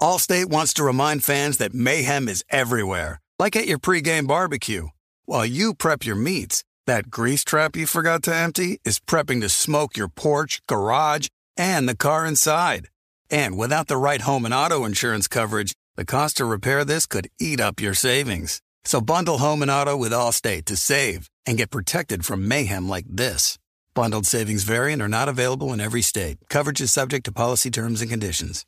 [0.00, 4.88] Allstate wants to remind fans that mayhem is everywhere, like at your pregame barbecue.
[5.24, 9.48] While you prep your meats, that grease trap you forgot to empty is prepping to
[9.48, 12.88] smoke your porch, garage, and the car inside.
[13.30, 17.30] And without the right home and auto insurance coverage, the cost to repair this could
[17.40, 18.60] eat up your savings.
[18.84, 23.06] So bundle home and auto with Allstate to save and get protected from mayhem like
[23.08, 23.58] this.
[23.94, 26.36] Bundled savings variant are not available in every state.
[26.50, 28.66] Coverage is subject to policy terms and conditions.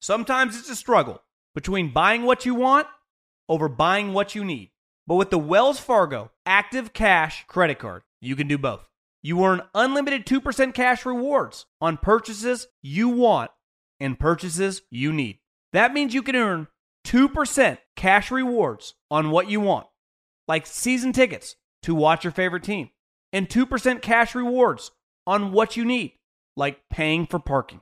[0.00, 1.22] Sometimes it's a struggle
[1.54, 2.88] between buying what you want
[3.48, 4.70] over buying what you need.
[5.06, 8.88] But with the Wells Fargo Active Cash credit card, you can do both.
[9.22, 13.52] You earn unlimited 2% cash rewards on purchases you want
[14.00, 15.38] and purchases you need.
[15.74, 16.68] That means you can earn
[17.04, 19.88] 2% cash rewards on what you want,
[20.46, 22.90] like season tickets to watch your favorite team,
[23.32, 24.92] and 2% cash rewards
[25.26, 26.12] on what you need,
[26.56, 27.80] like paying for parking.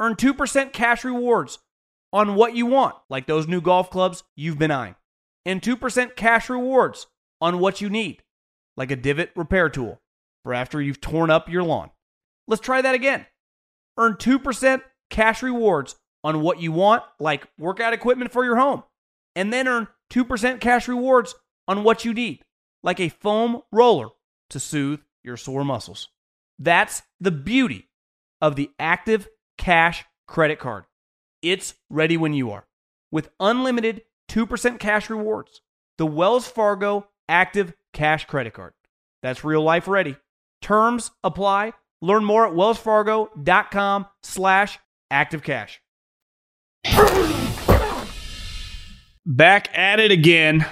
[0.00, 1.60] Earn 2% cash rewards
[2.12, 4.96] on what you want, like those new golf clubs you've been eyeing,
[5.46, 7.06] and 2% cash rewards
[7.40, 8.20] on what you need,
[8.76, 10.00] like a divot repair tool
[10.42, 11.90] for after you've torn up your lawn.
[12.48, 13.26] Let's try that again.
[13.96, 18.82] Earn 2% cash rewards on what you want, like workout equipment for your home,
[19.36, 21.34] and then earn 2% cash rewards
[21.66, 22.42] on what you need,
[22.82, 24.08] like a foam roller
[24.50, 26.08] to soothe your sore muscles.
[26.58, 27.88] That's the beauty
[28.40, 30.84] of the Active Cash credit card.
[31.42, 32.66] It's ready when you are.
[33.10, 35.62] With unlimited 2% cash rewards,
[35.96, 38.72] the Wells Fargo Active Cash Credit Card.
[39.22, 40.16] That's real life ready.
[40.62, 41.72] Terms apply.
[42.00, 44.78] Learn more at wellsfargo.com slash
[45.12, 45.78] activecash.
[49.26, 50.66] Back at it again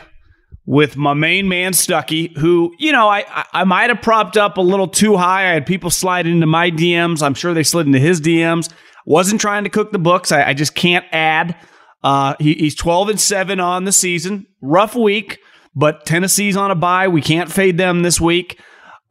[0.67, 4.61] with my main man Stuckey, who, you know, I, I, might have propped up a
[4.61, 5.51] little too high.
[5.51, 7.23] I had people slide into my DMs.
[7.23, 8.73] I'm sure they slid into his DMs.
[9.05, 10.33] Wasn't trying to cook the books.
[10.33, 11.57] I, I just can't add.
[12.03, 14.47] Uh, he, he's 12 and 7 on the season.
[14.61, 15.39] Rough week,
[15.75, 17.07] but Tennessee's on a bye.
[17.07, 18.61] We can't fade them this week.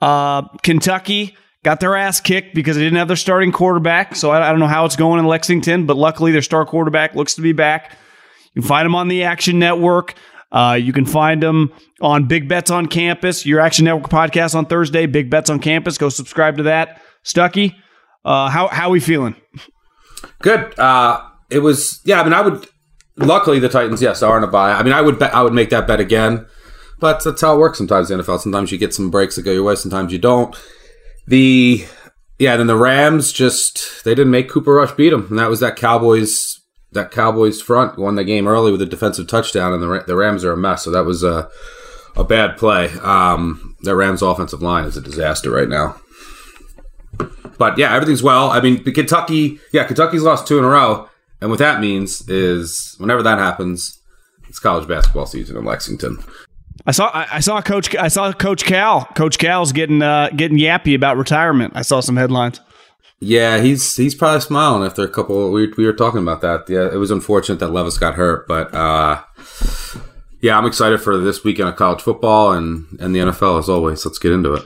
[0.01, 4.15] Uh, Kentucky got their ass kicked because they didn't have their starting quarterback.
[4.15, 7.15] So I, I don't know how it's going in Lexington, but luckily their star quarterback
[7.15, 7.97] looks to be back.
[8.53, 10.13] You can find them on the Action Network.
[10.51, 14.67] Uh, you can find them on Big Bets on Campus, your Action Network podcast on
[14.67, 15.07] Thursday.
[15.07, 15.97] Big Bets on Campus.
[15.97, 17.01] Go subscribe to that.
[17.25, 17.73] Stuckey,
[18.23, 19.35] uh, how how we feeling?
[20.43, 20.77] Good.
[20.79, 22.21] Uh, it was yeah.
[22.21, 22.67] I mean, I would.
[23.17, 24.73] Luckily, the Titans yes are in a bye.
[24.73, 26.45] I mean, I would bet I would make that bet again,
[26.99, 28.39] but that's how it works sometimes in the NFL.
[28.39, 29.75] Sometimes you get some breaks that go your way.
[29.75, 30.55] Sometimes you don't.
[31.27, 31.85] The
[32.37, 35.59] yeah, then the Rams just they didn't make Cooper Rush beat them, and that was
[35.61, 36.59] that Cowboys
[36.91, 40.43] that Cowboys front won the game early with a defensive touchdown, and the the Rams
[40.43, 40.83] are a mess.
[40.83, 41.49] So that was a
[42.15, 42.91] a bad play.
[43.01, 45.99] Um, that Rams offensive line is a disaster right now.
[47.57, 48.49] But yeah, everything's well.
[48.49, 51.09] I mean, Kentucky, yeah, Kentucky's lost two in a row,
[51.39, 54.01] and what that means is whenever that happens,
[54.49, 56.17] it's college basketball season in Lexington.
[56.85, 59.05] I saw I, saw Coach I saw Coach Cal.
[59.15, 61.73] Coach Cal's getting uh, getting yappy about retirement.
[61.75, 62.61] I saw some headlines.
[63.19, 65.51] Yeah, he's he's probably smiling after a couple.
[65.51, 66.65] We we were talking about that.
[66.67, 69.23] Yeah, it was unfortunate that Levis got hurt, but uh,
[70.41, 74.05] yeah, I'm excited for this weekend of college football and and the NFL as always.
[74.05, 74.63] Let's get into it.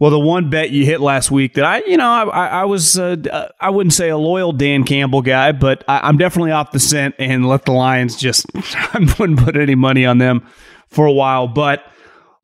[0.00, 2.98] Well, the one bet you hit last week that I, you know, I, I was,
[2.98, 6.80] uh, I wouldn't say a loyal Dan Campbell guy, but I, am definitely off the
[6.80, 10.46] scent and let the Lions just, I wouldn't put any money on them
[10.90, 11.48] for a while.
[11.48, 11.84] But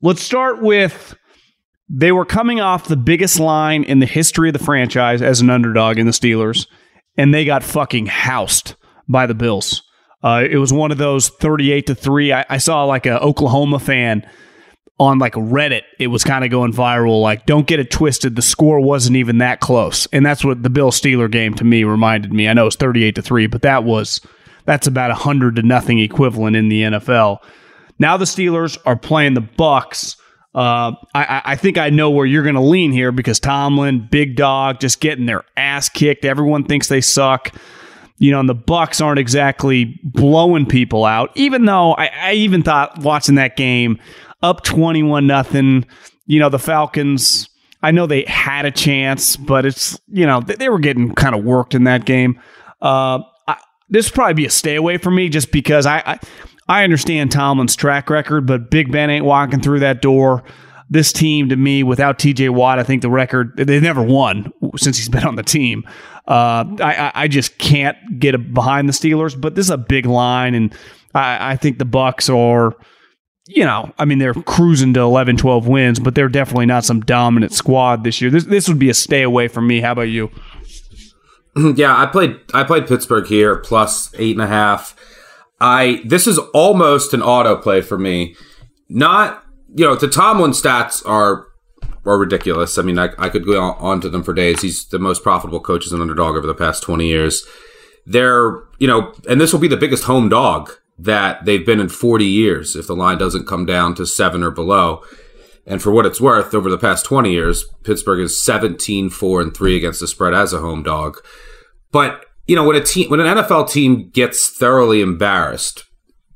[0.03, 1.15] let's start with
[1.89, 5.51] they were coming off the biggest line in the history of the franchise as an
[5.51, 6.67] underdog in the Steelers,
[7.17, 8.75] and they got fucking housed
[9.09, 9.83] by the Bills.
[10.23, 12.33] Uh, it was one of those 38 to 3.
[12.33, 14.29] I, saw like a Oklahoma fan
[14.99, 17.21] on like Reddit, it was kind of going viral.
[17.23, 18.35] Like, don't get it twisted.
[18.35, 20.07] The score wasn't even that close.
[20.13, 22.49] And that's what the Bill Steeler game to me reminded me.
[22.49, 24.21] I know it's 38 to 3, but that was
[24.65, 27.39] that's about a hundred to nothing equivalent in the NFL.
[27.99, 30.17] Now the Steelers are playing the Bucs
[30.57, 34.37] uh, I, I think I know where you're going to lean here because Tomlin, big
[34.37, 36.25] dog, just getting their ass kicked.
[36.25, 37.55] Everyone thinks they suck.
[38.17, 41.31] You know, and the Bucs aren't exactly blowing people out.
[41.35, 44.01] Even though I, I even thought watching that game,
[44.43, 45.85] up twenty-one nothing.
[46.25, 47.51] You know, the Falcons.
[47.83, 51.35] I know they had a chance, but it's you know they, they were getting kind
[51.35, 52.41] of worked in that game.
[52.81, 53.59] Uh, I,
[53.91, 56.19] this would probably be a stay away for me just because I, I
[56.69, 60.43] I understand Tomlin's track record, but Big Ben ain't walking through that door.
[60.89, 64.97] This team, to me, without TJ Watt, I think the record, they've never won since
[64.97, 65.85] he's been on the team.
[66.29, 70.55] Uh, I, I just can't get behind the Steelers, but this is a big line,
[70.55, 70.75] and
[71.15, 72.77] I, I think the Bucs are,
[73.49, 77.01] you know, I mean, they're cruising to 11, 12 wins, but they're definitely not some
[77.01, 78.31] dominant squad this year.
[78.31, 79.81] This, this would be a stay away from me.
[79.81, 80.31] How about you?
[81.75, 84.95] Yeah, I played I played Pittsburgh here plus eight and a half.
[85.61, 88.37] I this is almost an autoplay for me.
[88.89, 89.43] Not
[89.75, 91.47] you know the Tomlin stats are
[92.05, 92.79] are ridiculous.
[92.79, 94.63] I mean, I, I could go on to them for days.
[94.63, 97.47] He's the most profitable coach as an underdog over the past twenty years.
[98.07, 101.89] They're you know, and this will be the biggest home dog that they've been in
[101.89, 105.03] forty years if the line doesn't come down to seven or below.
[105.67, 109.53] And for what it's worth, over the past 20 years, Pittsburgh is 17 4 and
[109.53, 111.19] 3 against the spread as a home dog.
[111.91, 115.85] But you know, when a team, when an NFL team gets thoroughly embarrassed,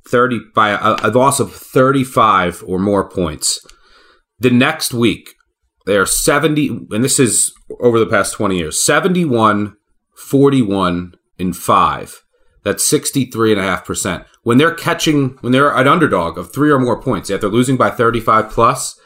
[0.08, 3.64] thirty by a, a loss of thirty-five or more points,
[4.38, 5.34] the next week
[5.86, 9.76] they are seventy, and this is over the past twenty years, 71,
[10.16, 12.22] 41, and five.
[12.62, 14.26] That's 63.5%.
[14.42, 17.78] When they're catching, when they're an underdog of three or more points, if they're losing
[17.78, 19.00] by 35 plus,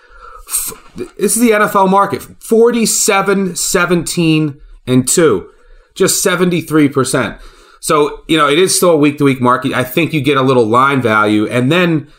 [0.96, 5.50] this is the NFL market 47, 17, and 2
[5.94, 7.40] just 73%.
[7.80, 9.72] So, you know, it is still a week to week market.
[9.72, 11.46] I think you get a little line value.
[11.46, 12.10] And then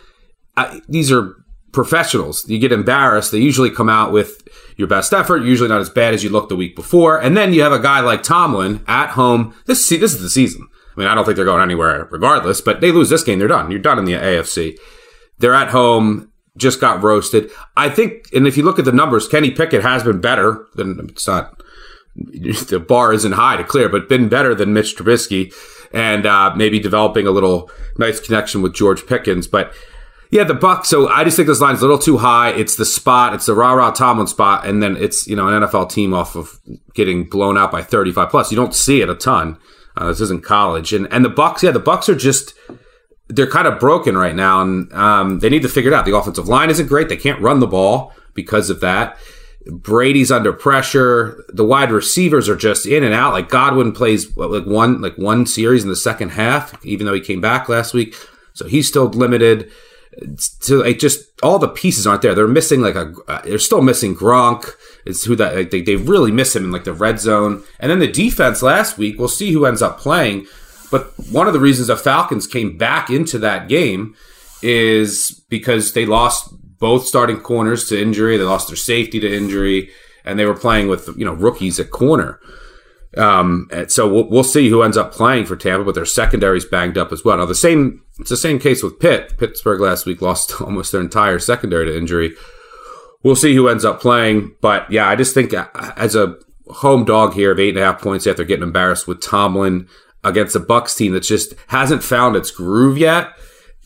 [0.56, 1.36] uh, these are
[1.72, 2.48] professionals.
[2.48, 3.32] You get embarrassed.
[3.32, 4.48] They usually come out with
[4.78, 7.20] your best effort, usually not as bad as you looked the week before.
[7.20, 9.56] And then you have a guy like Tomlin at home.
[9.66, 10.68] This, this is the season.
[10.96, 13.48] I mean, I don't think they're going anywhere regardless, but they lose this game, they're
[13.48, 13.70] done.
[13.70, 14.78] You're done in the AFC.
[15.40, 17.52] They're at home, just got roasted.
[17.76, 21.10] I think, and if you look at the numbers, Kenny Pickett has been better than
[21.10, 21.62] it's not
[22.70, 25.54] the bar isn't high to clear, but been better than Mitch Trubisky
[25.94, 29.48] and uh, maybe developing a little nice connection with George Pickens.
[29.48, 29.74] But
[30.32, 30.86] Yeah, the Bucs.
[30.86, 32.50] So I just think this line's a little too high.
[32.50, 33.34] It's the spot.
[33.34, 36.36] It's the rah rah Tomlin spot, and then it's you know an NFL team off
[36.36, 36.60] of
[36.94, 38.52] getting blown out by thirty five plus.
[38.52, 39.58] You don't see it a ton.
[39.98, 41.62] Uh, this isn't college, and and the Bucs.
[41.64, 42.54] Yeah, the Bucs are just
[43.28, 46.06] they're kind of broken right now, and um, they need to figure it out.
[46.06, 47.10] The offensive line isn't great.
[47.10, 49.18] They can't run the ball because of that.
[49.72, 51.44] Brady's under pressure.
[51.50, 53.34] The wide receivers are just in and out.
[53.34, 57.22] Like Godwin plays like one like one series in the second half, even though he
[57.22, 58.16] came back last week,
[58.54, 59.72] so he's still limited.
[60.38, 62.36] So like just all the pieces aren't there.
[62.36, 63.14] They're missing like a.
[63.28, 64.70] Uh, they're still missing Gronk.
[65.06, 67.64] It's who that like, they they really miss him in like the red zone.
[67.80, 69.18] And then the defense last week.
[69.18, 70.46] We'll see who ends up playing.
[70.92, 74.16] But one of the reasons the Falcons came back into that game
[74.62, 76.54] is because they lost
[76.86, 78.38] both starting corners to injury.
[78.38, 79.90] They lost their safety to injury,
[80.24, 82.40] and they were playing with you know rookies at corner.
[83.18, 86.96] Um, so we'll, we'll see who ends up playing for Tampa, but their secondary's banged
[86.96, 87.38] up as well.
[87.38, 89.36] Now the same, it's the same case with Pitt.
[89.40, 92.36] Pittsburgh last week lost almost their entire secondary to injury.
[93.24, 95.66] We'll see who ends up playing, but yeah, I just think uh,
[95.98, 99.22] as a home dog here of eight and a half points after getting embarrassed with
[99.22, 99.88] Tomlin
[100.24, 103.30] against a Bucs team that just hasn't found its groove yet.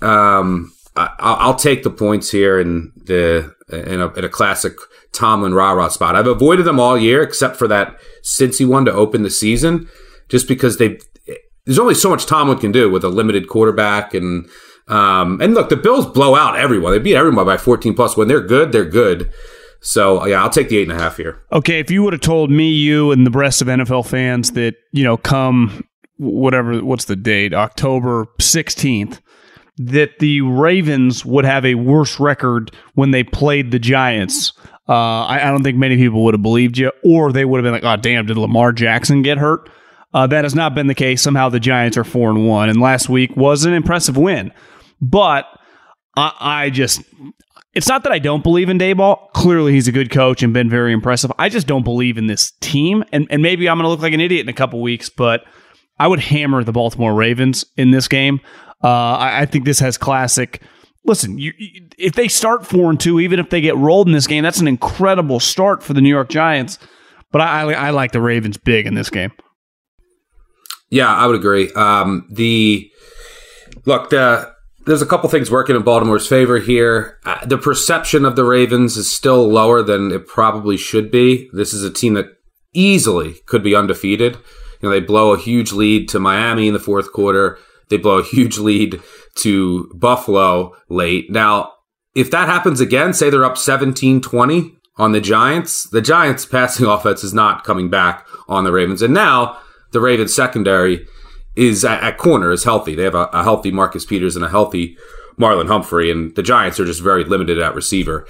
[0.01, 0.73] Um,
[1.19, 4.73] I, will take the points here in the in a, in a classic
[5.13, 6.15] Tomlin rah rah spot.
[6.15, 9.87] I've avoided them all year except for that Cincy one to open the season,
[10.27, 10.99] just because they
[11.65, 14.49] there's only so much Tomlin can do with a limited quarterback and
[14.87, 16.91] um, and look, the Bills blow out everyone.
[16.91, 18.17] They beat everyone by 14 plus.
[18.17, 19.31] When they're good, they're good.
[19.81, 21.43] So yeah, I'll take the eight and a half here.
[21.51, 24.75] Okay, if you would have told me, you, and the rest of NFL fans that
[24.91, 25.85] you know come
[26.17, 29.19] whatever what's the date October 16th
[29.79, 34.51] that the Ravens would have a worse record when they played the Giants.
[34.87, 37.63] Uh, I, I, don't think many people would have believed you, or they would have
[37.63, 39.69] been like, "Oh, damn, did Lamar Jackson get hurt?"
[40.13, 41.21] Uh, that has not been the case.
[41.21, 44.51] Somehow the Giants are four and one, and last week was an impressive win.
[44.99, 45.45] But
[46.17, 47.01] I, I just,
[47.73, 49.31] it's not that I don't believe in Daboll.
[49.33, 51.31] Clearly, he's a good coach and been very impressive.
[51.37, 54.13] I just don't believe in this team, and and maybe I'm going to look like
[54.13, 55.45] an idiot in a couple weeks, but
[55.99, 58.41] I would hammer the Baltimore Ravens in this game.
[58.83, 60.61] Uh, I, I, think this has classic.
[61.05, 61.51] Listen, you,
[61.97, 64.61] if they start four and two, even if they get rolled in this game, that's
[64.61, 66.79] an incredible start for the New York Giants.
[67.31, 69.31] But I, I, I like the Ravens big in this game.
[70.89, 71.71] Yeah, I would agree.
[71.73, 72.89] Um, the
[73.85, 74.51] look, the
[74.85, 77.19] there's a couple things working in Baltimore's favor here.
[77.25, 81.49] Uh, the perception of the Ravens is still lower than it probably should be.
[81.53, 82.25] This is a team that
[82.73, 84.37] easily could be undefeated.
[84.81, 87.59] You know, they blow a huge lead to Miami in the fourth quarter.
[87.89, 89.01] They blow a huge lead
[89.35, 91.29] to Buffalo late.
[91.29, 91.73] Now,
[92.15, 96.85] if that happens again, say they're up 17 20 on the Giants, the Giants' passing
[96.87, 99.01] offense is not coming back on the Ravens.
[99.01, 99.57] And now
[99.91, 101.07] the Ravens' secondary
[101.55, 102.95] is at, at corner, is healthy.
[102.95, 104.97] They have a, a healthy Marcus Peters and a healthy
[105.39, 108.27] Marlon Humphrey, and the Giants are just very limited at receiver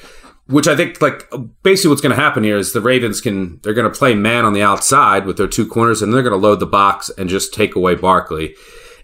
[0.49, 1.31] which I think like
[1.61, 4.45] basically what's going to happen here is the Ravens can they're going to play man
[4.45, 7.29] on the outside with their two corners and they're going to load the box and
[7.29, 8.55] just take away Barkley.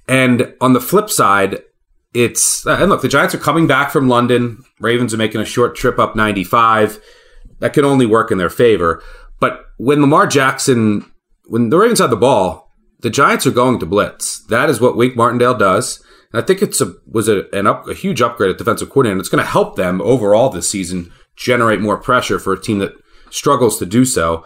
[0.07, 1.61] And on the flip side,
[2.13, 4.63] it's uh, and look, the Giants are coming back from London.
[4.79, 7.01] Ravens are making a short trip up 95.
[7.59, 9.03] That can only work in their favor.
[9.39, 11.11] But when Lamar Jackson,
[11.45, 14.39] when the Ravens have the ball, the Giants are going to blitz.
[14.47, 16.03] That is what Wink Martindale does.
[16.31, 19.13] And I think it's a was a, an up, a huge upgrade at defensive coordinator.
[19.13, 22.79] And it's going to help them overall this season generate more pressure for a team
[22.79, 22.93] that
[23.29, 24.45] struggles to do so.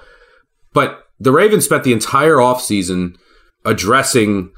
[0.74, 3.16] But the Ravens spent the entire offseason
[3.66, 4.52] addressing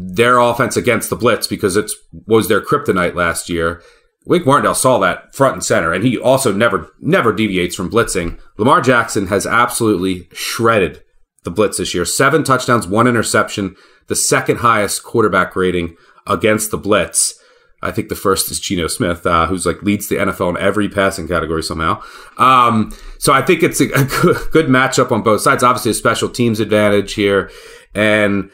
[0.00, 1.90] their offense against the blitz because it
[2.26, 3.82] was their kryptonite last year.
[4.26, 8.38] Wink Martindale saw that front and center, and he also never never deviates from blitzing.
[8.58, 11.02] Lamar Jackson has absolutely shredded
[11.42, 12.04] the blitz this year.
[12.04, 13.74] Seven touchdowns, one interception,
[14.06, 15.96] the second highest quarterback rating
[16.28, 17.34] against the blitz.
[17.82, 20.88] I think the first is Geno Smith, uh, who's like leads the NFL in every
[20.88, 22.02] passing category somehow.
[22.36, 24.04] Um, so I think it's a, a
[24.52, 25.64] good matchup on both sides.
[25.64, 27.50] Obviously, a special teams advantage here,
[27.94, 28.50] and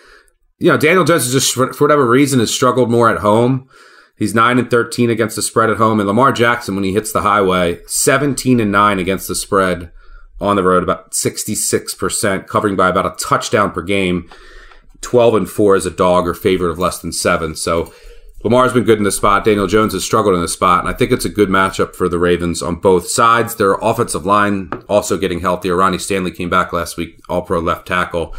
[0.65, 3.69] you know Daniel Jones is just for, whatever reason has struggled more at home.
[4.17, 7.13] He's nine and thirteen against the spread at home, and Lamar Jackson when he hits
[7.13, 9.93] the highway, seventeen and nine against the spread
[10.41, 14.31] on the road, about sixty six percent, covering by about a touchdown per game.
[15.03, 17.55] Twelve and four as a dog or favorite of less than seven.
[17.55, 17.93] So
[18.43, 19.45] Lamar's been good in this spot.
[19.45, 22.09] Daniel Jones has struggled in this spot, and I think it's a good matchup for
[22.09, 23.57] the Ravens on both sides.
[23.57, 25.77] Their offensive line also getting healthier.
[25.77, 28.35] Ronnie Stanley came back last week, all pro left tackle.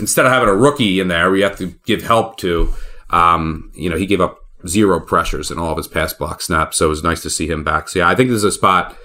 [0.00, 2.72] Instead of having a rookie in there, we have to give help to.
[3.10, 6.76] Um, you know, he gave up zero pressures in all of his pass block snaps,
[6.78, 7.88] so it was nice to see him back.
[7.88, 8.96] So yeah, I think this is a spot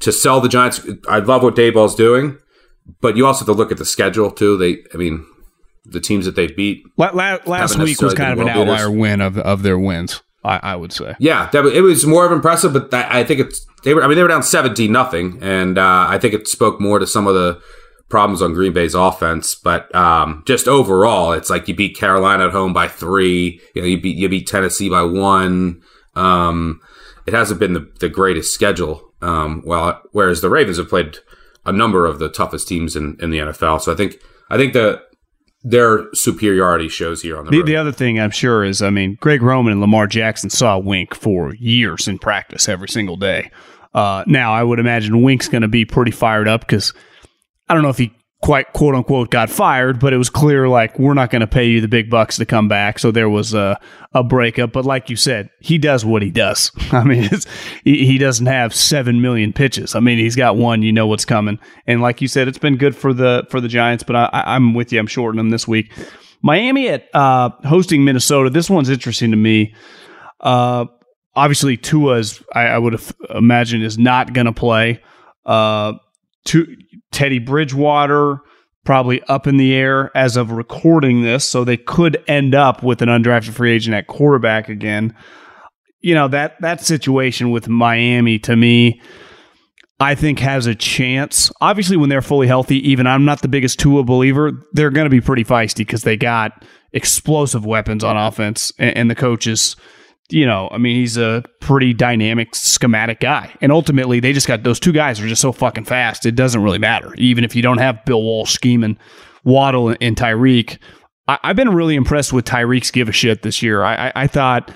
[0.00, 0.80] to sell the Giants.
[1.08, 2.38] I love what Daboll's doing,
[3.00, 4.56] but you also have to look at the schedule too.
[4.56, 5.26] They, I mean,
[5.84, 6.82] the teams that they beat.
[6.96, 10.22] La- la- last week was kind of an outlier win of of their wins.
[10.44, 11.16] I, I would say.
[11.18, 14.02] Yeah, that, it was more of impressive, but that, I think it's they were.
[14.02, 17.06] I mean, they were down seventeen nothing, and uh, I think it spoke more to
[17.06, 17.60] some of the
[18.08, 19.54] problems on Green Bay's offense.
[19.54, 23.60] But um, just overall, it's like you beat Carolina at home by three.
[23.74, 25.82] You know, you beat you beat Tennessee by one.
[26.14, 26.80] Um,
[27.26, 29.12] it hasn't been the, the greatest schedule.
[29.20, 31.18] Um, well, whereas the Ravens have played
[31.66, 33.80] a number of the toughest teams in, in the NFL.
[33.82, 34.16] So I think
[34.48, 35.02] I think the
[35.64, 39.18] their superiority shows here on the, the, the other thing I'm sure is, I mean,
[39.20, 43.50] Greg Roman and Lamar Jackson saw Wink for years in practice every single day.
[43.92, 46.94] Uh, now, I would imagine Wink's going to be pretty fired up because
[47.68, 48.12] I don't know if he
[48.42, 51.66] quite quote unquote got fired, but it was clear like we're not going to pay
[51.66, 52.98] you the big bucks to come back.
[52.98, 53.78] So there was a,
[54.12, 54.72] a breakup.
[54.72, 56.70] But like you said, he does what he does.
[56.92, 57.28] I mean,
[57.84, 59.94] he, he doesn't have seven million pitches.
[59.94, 60.82] I mean, he's got one.
[60.82, 61.58] You know what's coming.
[61.86, 64.04] And like you said, it's been good for the for the Giants.
[64.04, 65.00] But I, I'm with you.
[65.00, 65.92] I'm shorting them this week.
[66.40, 68.50] Miami at uh, hosting Minnesota.
[68.50, 69.74] This one's interesting to me.
[70.40, 70.86] Uh,
[71.34, 73.00] obviously, Tua's I, I would
[73.30, 75.02] imagine is not going to play.
[75.44, 75.94] Uh,
[76.48, 76.76] to
[77.10, 78.40] Teddy Bridgewater
[78.84, 83.02] probably up in the air as of recording this, so they could end up with
[83.02, 85.14] an undrafted free agent at quarterback again.
[86.00, 89.00] You know that that situation with Miami to me,
[90.00, 91.52] I think has a chance.
[91.60, 94.52] Obviously, when they're fully healthy, even I'm not the biggest Tua believer.
[94.72, 99.10] They're going to be pretty feisty because they got explosive weapons on offense, and, and
[99.10, 99.76] the coaches
[100.30, 103.54] you know, I mean, he's a pretty dynamic, schematic guy.
[103.60, 106.26] And ultimately, they just got those two guys are just so fucking fast.
[106.26, 107.14] It doesn't really matter.
[107.16, 108.98] Even if you don't have Bill Walsh scheming
[109.44, 110.78] Waddle and Tyreek.
[111.26, 113.82] I, have been really impressed with Tyreek's give a shit this year.
[113.82, 114.70] I, I, I thought,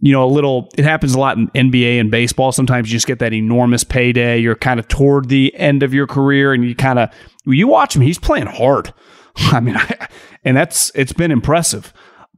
[0.00, 2.52] you know, a little, it happens a lot in NBA and baseball.
[2.52, 4.38] Sometimes you just get that enormous payday.
[4.38, 7.10] You're kind of toward the end of your career and you kind of,
[7.44, 8.92] you watch him, he's playing hard.
[9.36, 10.08] I mean, I,
[10.44, 11.92] and that's, it's been impressive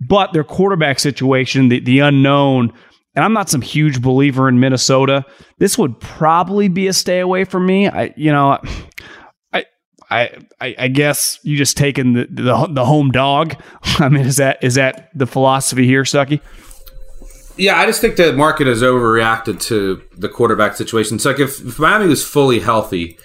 [0.09, 2.73] but their quarterback situation, the, the unknown,
[3.15, 5.25] and I'm not some huge believer in Minnesota.
[5.59, 7.89] This would probably be a stay away from me.
[7.89, 8.59] I, you know,
[10.13, 13.57] I, I, I guess you just taking the, the, the home dog.
[13.99, 16.41] I mean, is that is that the philosophy here, Stuckey?
[17.57, 21.17] Yeah, I just think the market has overreacted to the quarterback situation.
[21.17, 23.19] It's like if, if Miami was fully healthy,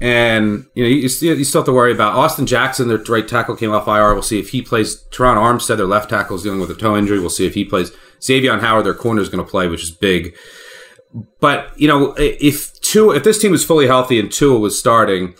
[0.00, 3.26] and you know, you, still, you still have to worry about Austin Jackson, their right
[3.26, 4.14] tackle came off IR.
[4.14, 5.04] We'll see if he plays.
[5.10, 7.20] Terron Armstead, their left tackle, is dealing with a toe injury.
[7.20, 7.92] We'll see if he plays.
[8.22, 10.36] Xavier Howard, their corner, is going to play, which is big.
[11.38, 15.34] But you know, if Tua, if this team was fully healthy and Tua was starting,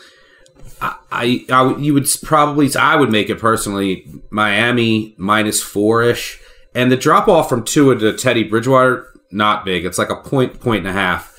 [0.81, 6.39] I, I you would probably, I would make it personally, Miami minus four ish,
[6.75, 9.85] and the drop off from Tua to Teddy Bridgewater not big.
[9.85, 11.30] It's like a point, point and a half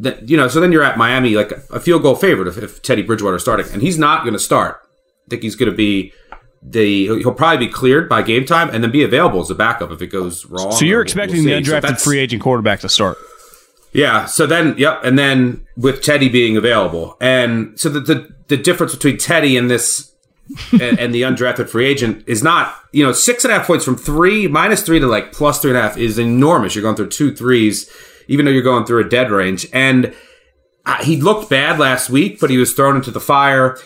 [0.00, 2.82] that you know, so then you're at Miami like a field goal favorite if, if
[2.82, 4.80] Teddy Bridgewater is starting, and he's not going to start.
[5.26, 6.12] I think he's going to be
[6.62, 9.90] the he'll probably be cleared by game time and then be available as a backup
[9.90, 10.72] if it goes wrong.
[10.72, 13.18] So you're expecting we'll the undrafted so free agent quarterback to start.
[13.92, 14.26] Yeah.
[14.26, 18.94] So then, yep, and then with Teddy being available, and so the the, the difference
[18.94, 20.12] between Teddy and this
[20.72, 23.84] and, and, the undrafted free agent is not you know six and a half points
[23.84, 26.74] from three minus three to like plus three and a half is enormous.
[26.74, 27.88] You're going through two threes
[28.30, 29.66] even though you're going through a dead range.
[29.72, 30.14] And
[30.86, 33.76] uh, he looked bad last week, but he was thrown into the fire.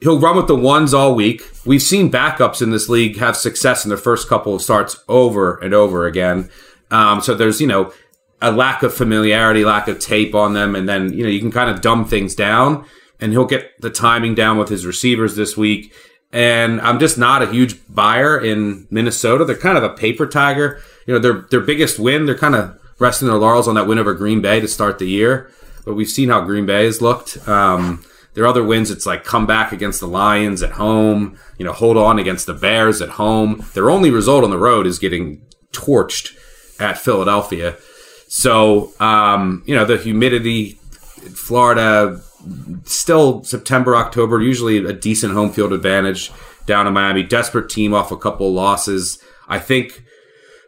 [0.00, 1.42] He'll run with the ones all week.
[1.66, 5.56] We've seen backups in this league have success in their first couple of starts over
[5.56, 6.48] and over again.
[6.92, 7.92] Um, so there's, you know,
[8.40, 10.76] a lack of familiarity, lack of tape on them.
[10.76, 12.86] And then, you know, you can kind of dumb things down
[13.18, 15.92] and he'll get the timing down with his receivers this week.
[16.32, 19.44] And I'm just not a huge buyer in Minnesota.
[19.44, 20.80] They're kind of a paper tiger.
[21.06, 23.98] You know, their their biggest win, they're kind of resting their laurels on that win
[23.98, 25.50] over Green Bay to start the year.
[25.84, 27.48] But we've seen how Green Bay has looked.
[27.48, 31.72] Um, their other wins, it's like come back against the Lions at home, you know,
[31.72, 33.64] hold on against the Bears at home.
[33.74, 35.42] Their only result on the road is getting
[35.72, 36.36] torched
[36.78, 37.76] at Philadelphia.
[38.28, 40.78] So, um, you know, the humidity,
[41.34, 42.20] Florida,
[42.84, 46.30] still September, October, usually a decent home field advantage
[46.66, 47.24] down in Miami.
[47.24, 49.18] Desperate team off a couple losses.
[49.48, 50.04] I think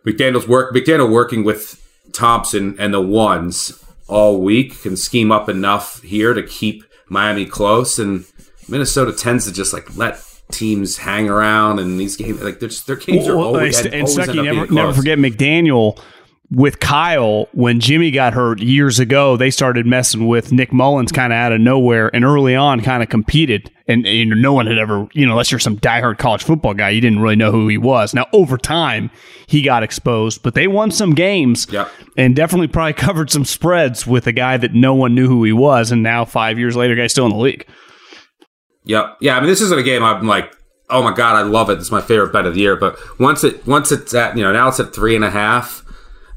[0.05, 1.82] McDaniel's work McDaniel working with
[2.13, 7.99] Thompson and the ones all week can scheme up enough here to keep Miami close,
[7.99, 8.25] and
[8.69, 12.43] Minnesota tends to just like let teams hang around, and these games.
[12.43, 16.01] Like their games well, are always, and, always Stuckey, never, never forget McDaniel
[16.51, 21.33] with Kyle, when Jimmy got hurt years ago, they started messing with Nick Mullens kind
[21.33, 23.71] of out of nowhere and early on kind of competed.
[23.89, 26.91] And, and, no one had ever, you know, unless you're some diehard college football guy,
[26.91, 28.13] you didn't really know who he was.
[28.13, 29.11] Now, over time,
[29.47, 31.67] he got exposed, but they won some games
[32.17, 35.53] and definitely probably covered some spreads with a guy that no one knew who he
[35.53, 35.91] was.
[35.91, 37.67] And now, five years later, guy's still in the league.
[38.85, 39.19] Yep.
[39.21, 39.37] Yeah.
[39.37, 40.55] I mean, this isn't a game I'm like,
[40.91, 41.79] oh my God, I love it.
[41.79, 42.77] It's my favorite bet of the year.
[42.77, 45.83] But once it, once it's at, you know, now it's at three and a half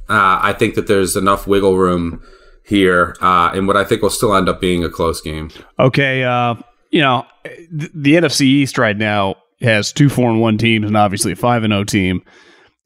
[0.07, 2.23] Uh, I think that there's enough wiggle room
[2.63, 5.49] here, uh, in what I think will still end up being a close game.
[5.79, 6.55] Okay, uh,
[6.91, 7.25] you know
[7.71, 11.35] the, the NFC East right now has two four and one teams and obviously a
[11.35, 12.21] five and zero team.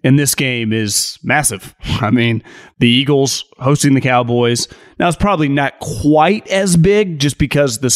[0.01, 1.75] And this game is massive.
[1.83, 2.41] I mean,
[2.77, 4.67] the Eagles hosting the Cowboys.
[4.97, 7.89] Now it's probably not quite as big just because the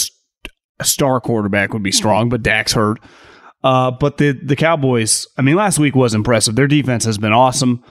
[0.82, 3.00] star quarterback would be strong, but Dak's hurt.
[3.64, 6.56] Uh, but the the Cowboys, I mean, last week was impressive.
[6.56, 7.84] Their defense has been awesome.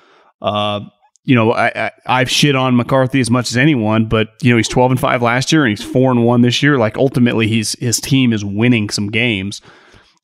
[0.42, 0.80] Uh,
[1.24, 4.56] you know, I, I have shit on McCarthy as much as anyone, but you know
[4.56, 6.78] he's twelve and five last year and he's four and one this year.
[6.78, 9.60] Like ultimately, he's his team is winning some games.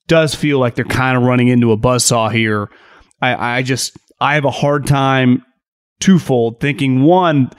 [0.08, 2.68] Does feel like they're kind of running into a buzzsaw here.
[3.20, 5.44] I, I just I have a hard time
[6.00, 7.50] twofold thinking one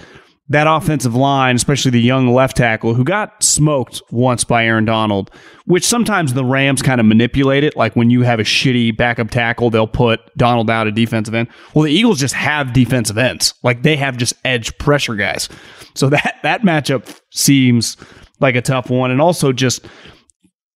[0.49, 5.29] that offensive line, especially the young left tackle who got smoked once by Aaron Donald,
[5.65, 7.75] which sometimes the Rams kind of manipulate it.
[7.75, 11.49] Like when you have a shitty backup tackle, they'll put Donald out at defensive end.
[11.73, 13.53] Well, the Eagles just have defensive ends.
[13.61, 15.49] Like they have just edge pressure guys.
[15.93, 17.95] So that, that matchup seems
[18.39, 19.11] like a tough one.
[19.11, 19.85] And also just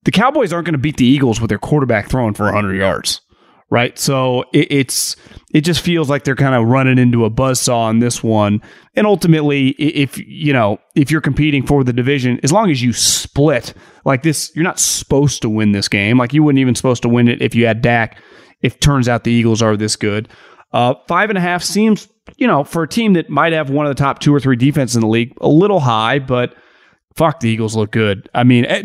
[0.03, 3.21] the Cowboys aren't going to beat the Eagles with their quarterback throwing for 100 yards
[3.70, 3.97] right?
[3.97, 5.16] So it, it's
[5.53, 8.61] it just feels like they're kind of running into a buzzsaw on this one.
[8.95, 12.93] And ultimately, if you know if you're competing for the division, as long as you
[12.93, 13.74] split
[14.05, 16.18] like this, you're not supposed to win this game.
[16.18, 18.20] Like you wouldn't even supposed to win it if you had Dak.
[18.61, 20.30] If turns out the Eagles are this good,
[20.72, 22.07] uh, five and a half seems
[22.38, 24.55] you know for a team that might have one of the top two or three
[24.55, 26.55] defenses in the league a little high, but
[27.16, 28.30] fuck the Eagles look good.
[28.34, 28.84] I mean, eh,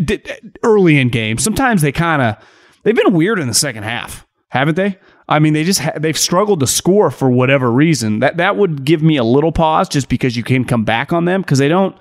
[0.63, 2.37] early in games, sometimes they kind of
[2.83, 4.99] they've been weird in the second half haven't they?
[5.29, 8.21] I mean, they just ha- they've struggled to score for whatever reason.
[8.21, 11.27] That that would give me a little pause, just because you can come back on
[11.27, 11.97] them because they don't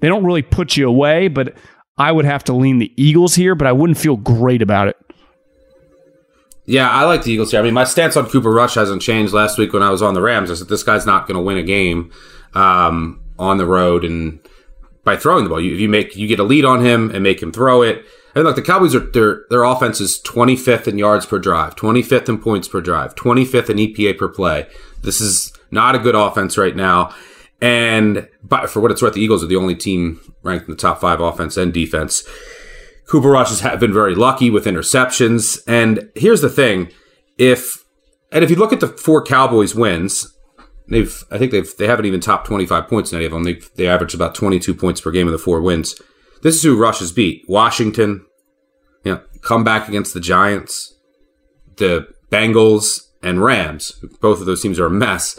[0.00, 1.28] they don't really put you away.
[1.28, 1.54] But
[1.96, 4.96] I would have to lean the Eagles here, but I wouldn't feel great about it.
[6.64, 7.60] Yeah, I like the Eagles here.
[7.60, 9.32] I mean, my stance on Cooper Rush hasn't changed.
[9.32, 11.42] Last week when I was on the Rams, I said this guy's not going to
[11.42, 12.12] win a game
[12.54, 14.38] um, on the road and
[15.04, 15.60] by throwing the ball.
[15.60, 18.04] You, if you make you get a lead on him and make him throw it
[18.34, 22.28] and look, the Cowboys are their their offense is 25th in yards per drive, 25th
[22.28, 24.66] in points per drive, 25th in EPA per play.
[25.02, 27.14] This is not a good offense right now.
[27.60, 28.28] And
[28.68, 31.20] for what it's worth, the Eagles are the only team ranked in the top five
[31.20, 32.24] offense and defense.
[33.06, 35.62] Cooper Rush has been very lucky with interceptions.
[35.66, 36.90] And here's the thing:
[37.38, 37.84] if
[38.32, 40.34] and if you look at the four Cowboys wins,
[40.88, 43.44] they've I think they've they haven't even topped 25 points in any of them.
[43.44, 46.00] They they average about 22 points per game in the four wins.
[46.42, 47.44] This is who Rush has beat.
[47.48, 48.26] Washington,
[49.04, 50.94] you know, come back against the Giants,
[51.76, 53.92] the Bengals, and Rams.
[54.20, 55.38] Both of those teams are a mess.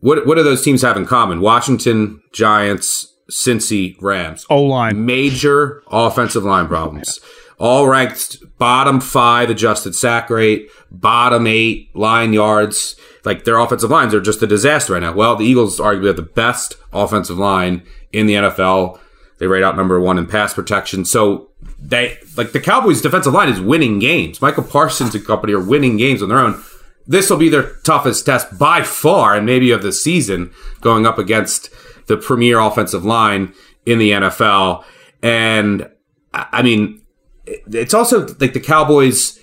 [0.00, 1.40] What what do those teams have in common?
[1.40, 4.46] Washington, Giants, Cincy, Rams.
[4.50, 5.06] O line.
[5.06, 7.20] Major offensive line problems.
[7.58, 12.96] All ranked bottom five adjusted sack rate, bottom eight line yards.
[13.24, 15.14] Like their offensive lines are just a disaster right now.
[15.14, 19.00] Well, the Eagles arguably have the best offensive line in the NFL.
[19.38, 21.04] They rate out number one in pass protection.
[21.04, 24.40] So they like the Cowboys' defensive line is winning games.
[24.40, 26.62] Micah Parsons and company are winning games on their own.
[27.06, 31.18] This will be their toughest test by far, and maybe of the season, going up
[31.18, 31.70] against
[32.06, 33.52] the premier offensive line
[33.84, 34.84] in the NFL.
[35.22, 35.88] And
[36.32, 37.02] I mean,
[37.46, 39.38] it's also like the Cowboys.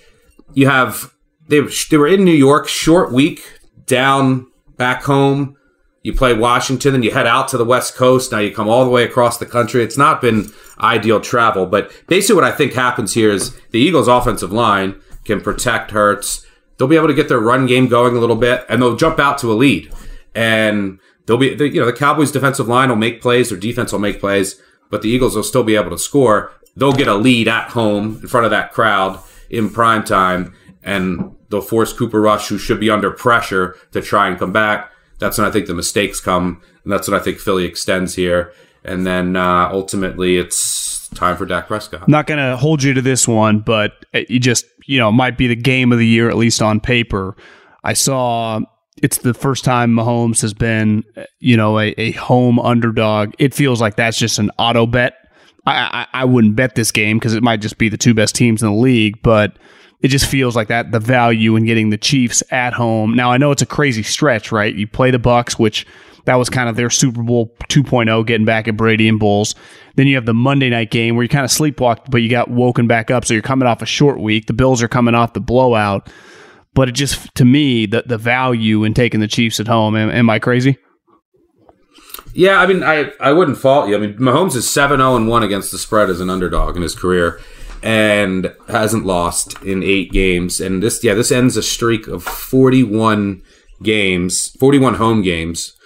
[0.52, 1.14] You have
[1.48, 3.42] they they were in New York, short week,
[3.86, 5.56] down back home
[6.04, 8.30] you play Washington and you head out to the West Coast.
[8.30, 9.82] Now you come all the way across the country.
[9.82, 14.06] It's not been ideal travel, but basically what I think happens here is the Eagles'
[14.06, 16.46] offensive line can protect Hurts.
[16.76, 19.18] They'll be able to get their run game going a little bit, and they'll jump
[19.18, 19.90] out to a lead.
[20.34, 23.98] And they'll be, you know, the Cowboys' defensive line will make plays, their defense will
[23.98, 24.60] make plays,
[24.90, 26.52] but the Eagles will still be able to score.
[26.76, 31.34] They'll get a lead at home in front of that crowd in prime time, and
[31.48, 34.90] they'll force Cooper Rush, who should be under pressure, to try and come back
[35.24, 38.52] that's when I think the mistakes come, and that's when I think Philly extends here.
[38.84, 42.06] And then uh, ultimately, it's time for Dak Prescott.
[42.06, 45.46] Not going to hold you to this one, but you just you know might be
[45.46, 47.34] the game of the year at least on paper.
[47.82, 48.60] I saw
[49.02, 51.04] it's the first time Mahomes has been
[51.40, 53.32] you know a, a home underdog.
[53.38, 55.14] It feels like that's just an auto bet.
[55.66, 58.34] I, I, I wouldn't bet this game because it might just be the two best
[58.34, 59.56] teams in the league, but
[60.04, 63.16] it just feels like that the value in getting the Chiefs at home.
[63.16, 64.74] Now I know it's a crazy stretch, right?
[64.74, 65.86] You play the Bucs, which
[66.26, 69.54] that was kind of their Super Bowl 2.0, getting back at Brady and Bowles.
[69.94, 72.50] Then you have the Monday night game where you kind of sleepwalked, but you got
[72.50, 73.24] woken back up.
[73.24, 74.46] So you're coming off a short week.
[74.46, 76.10] The Bills are coming off the blowout.
[76.74, 80.10] But it just, to me, the, the value in taking the Chiefs at home, am,
[80.10, 80.76] am I crazy?
[82.34, 83.96] Yeah, I mean, I, I wouldn't fault you.
[83.96, 86.94] I mean, Mahomes is 7 0 1 against the spread as an underdog in his
[86.94, 87.40] career
[87.84, 90.58] and hasn't lost in eight games.
[90.58, 93.42] And this, yeah, this ends a streak of 41
[93.82, 95.76] games, 41 home games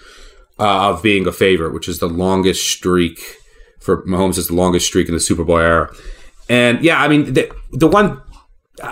[0.57, 3.19] uh, of being a favorite, which is the longest streak
[3.79, 5.93] for Mahomes is the longest streak in the Super Bowl era.
[6.49, 8.21] And yeah, I mean the the one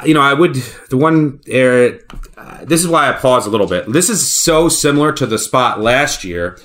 [0.06, 0.56] you know, I would
[0.90, 2.00] the one area.
[2.38, 3.92] Uh, this is why I pause a little bit.
[3.92, 6.58] This is so similar to the spot last year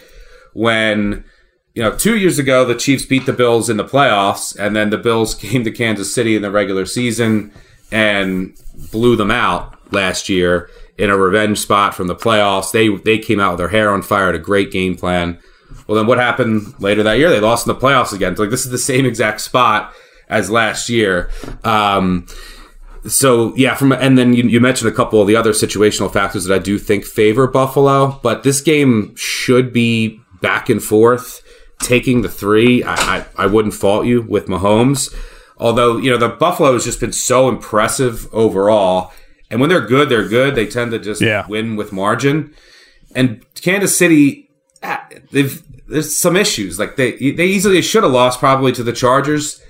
[0.55, 1.24] when
[1.74, 4.90] you know two years ago the Chiefs beat the Bills in the playoffs, and then
[4.90, 7.53] the Bills came to Kansas City in the regular season
[7.90, 8.57] and
[8.90, 12.73] blew them out last year in a revenge spot from the playoffs.
[12.73, 15.39] They they came out with their hair on fire, a great game plan.
[15.86, 17.31] Well, then what happened later that year?
[17.31, 18.36] They lost in the playoffs again.
[18.36, 19.93] So like this is the same exact spot
[20.28, 21.31] as last year.
[21.65, 22.27] Um,
[23.07, 26.44] so yeah, from and then you, you, mentioned a couple of the other situational factors
[26.44, 31.43] that I do think favor Buffalo, but this game should be back and forth.
[31.83, 35.15] Taking the three, I, I, I wouldn't fault you with Mahomes.
[35.59, 39.13] Although you know the Buffalo has just been so impressive overall,
[39.51, 40.55] and when they're good, they're good.
[40.55, 41.47] They tend to just yeah.
[41.47, 42.55] win with margin.
[43.15, 44.51] And Kansas City,
[44.83, 46.79] ah, they've there's some issues.
[46.79, 49.63] Like they they easily should have lost probably to the Chargers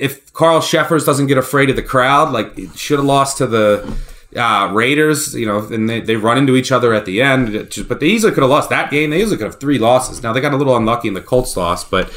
[0.00, 3.96] if Carl Cheffers doesn't get afraid of the crowd, like should have lost to the
[4.36, 7.72] uh, Raiders, you know, and they, they run into each other at the end.
[7.88, 9.10] But they easily could have lost that game.
[9.10, 10.22] They easily could have three losses.
[10.22, 12.10] Now they got a little unlucky in the Colts loss, but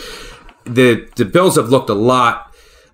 [0.66, 2.54] the the Bills have looked a lot,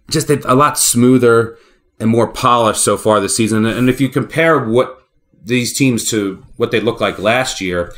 [0.10, 1.58] just a lot smoother
[2.00, 3.66] and more polished so far this season.
[3.66, 5.04] And if you compare what
[5.44, 7.94] these teams to what they looked like last year,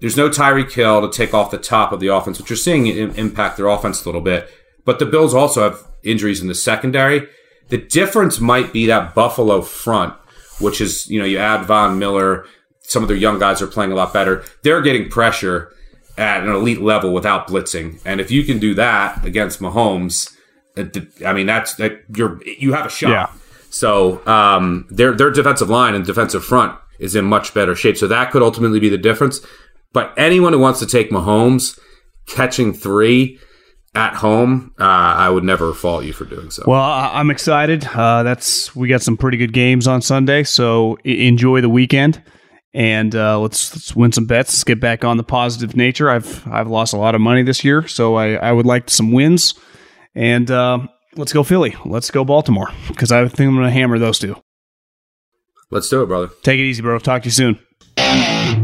[0.00, 2.86] there's no Tyreek Hill to take off the top of the offense, which you're seeing
[2.86, 4.48] impact their offense a little bit.
[4.84, 7.28] But the Bills also have injuries in the secondary.
[7.68, 10.14] The difference might be that Buffalo front,
[10.58, 12.46] which is, you know, you add Von Miller,
[12.80, 14.44] some of their young guys are playing a lot better.
[14.62, 15.72] They're getting pressure
[16.16, 18.00] at an elite level without blitzing.
[18.04, 20.34] And if you can do that against Mahomes,
[21.24, 23.10] I mean, that's that you're you have a shot.
[23.10, 23.26] Yeah.
[23.70, 27.96] So um, their their defensive line and defensive front is in much better shape.
[27.96, 29.40] So that could ultimately be the difference.
[29.92, 31.78] But anyone who wants to take Mahomes
[32.26, 33.38] catching three
[33.94, 36.64] at home, uh, I would never fault you for doing so.
[36.66, 37.86] Well, I'm excited.
[37.86, 42.22] Uh, that's we got some pretty good games on Sunday, so enjoy the weekend
[42.74, 44.50] and uh, let's, let's win some bets.
[44.52, 46.10] Let's get back on the positive nature.
[46.10, 49.12] I've I've lost a lot of money this year, so I, I would like some
[49.12, 49.54] wins.
[50.14, 50.80] And uh,
[51.16, 51.76] let's go Philly.
[51.84, 54.36] Let's go Baltimore because I think I'm going to hammer those two.
[55.70, 56.30] Let's do it, brother.
[56.42, 56.98] Take it easy, bro.
[56.98, 58.63] Talk to you soon.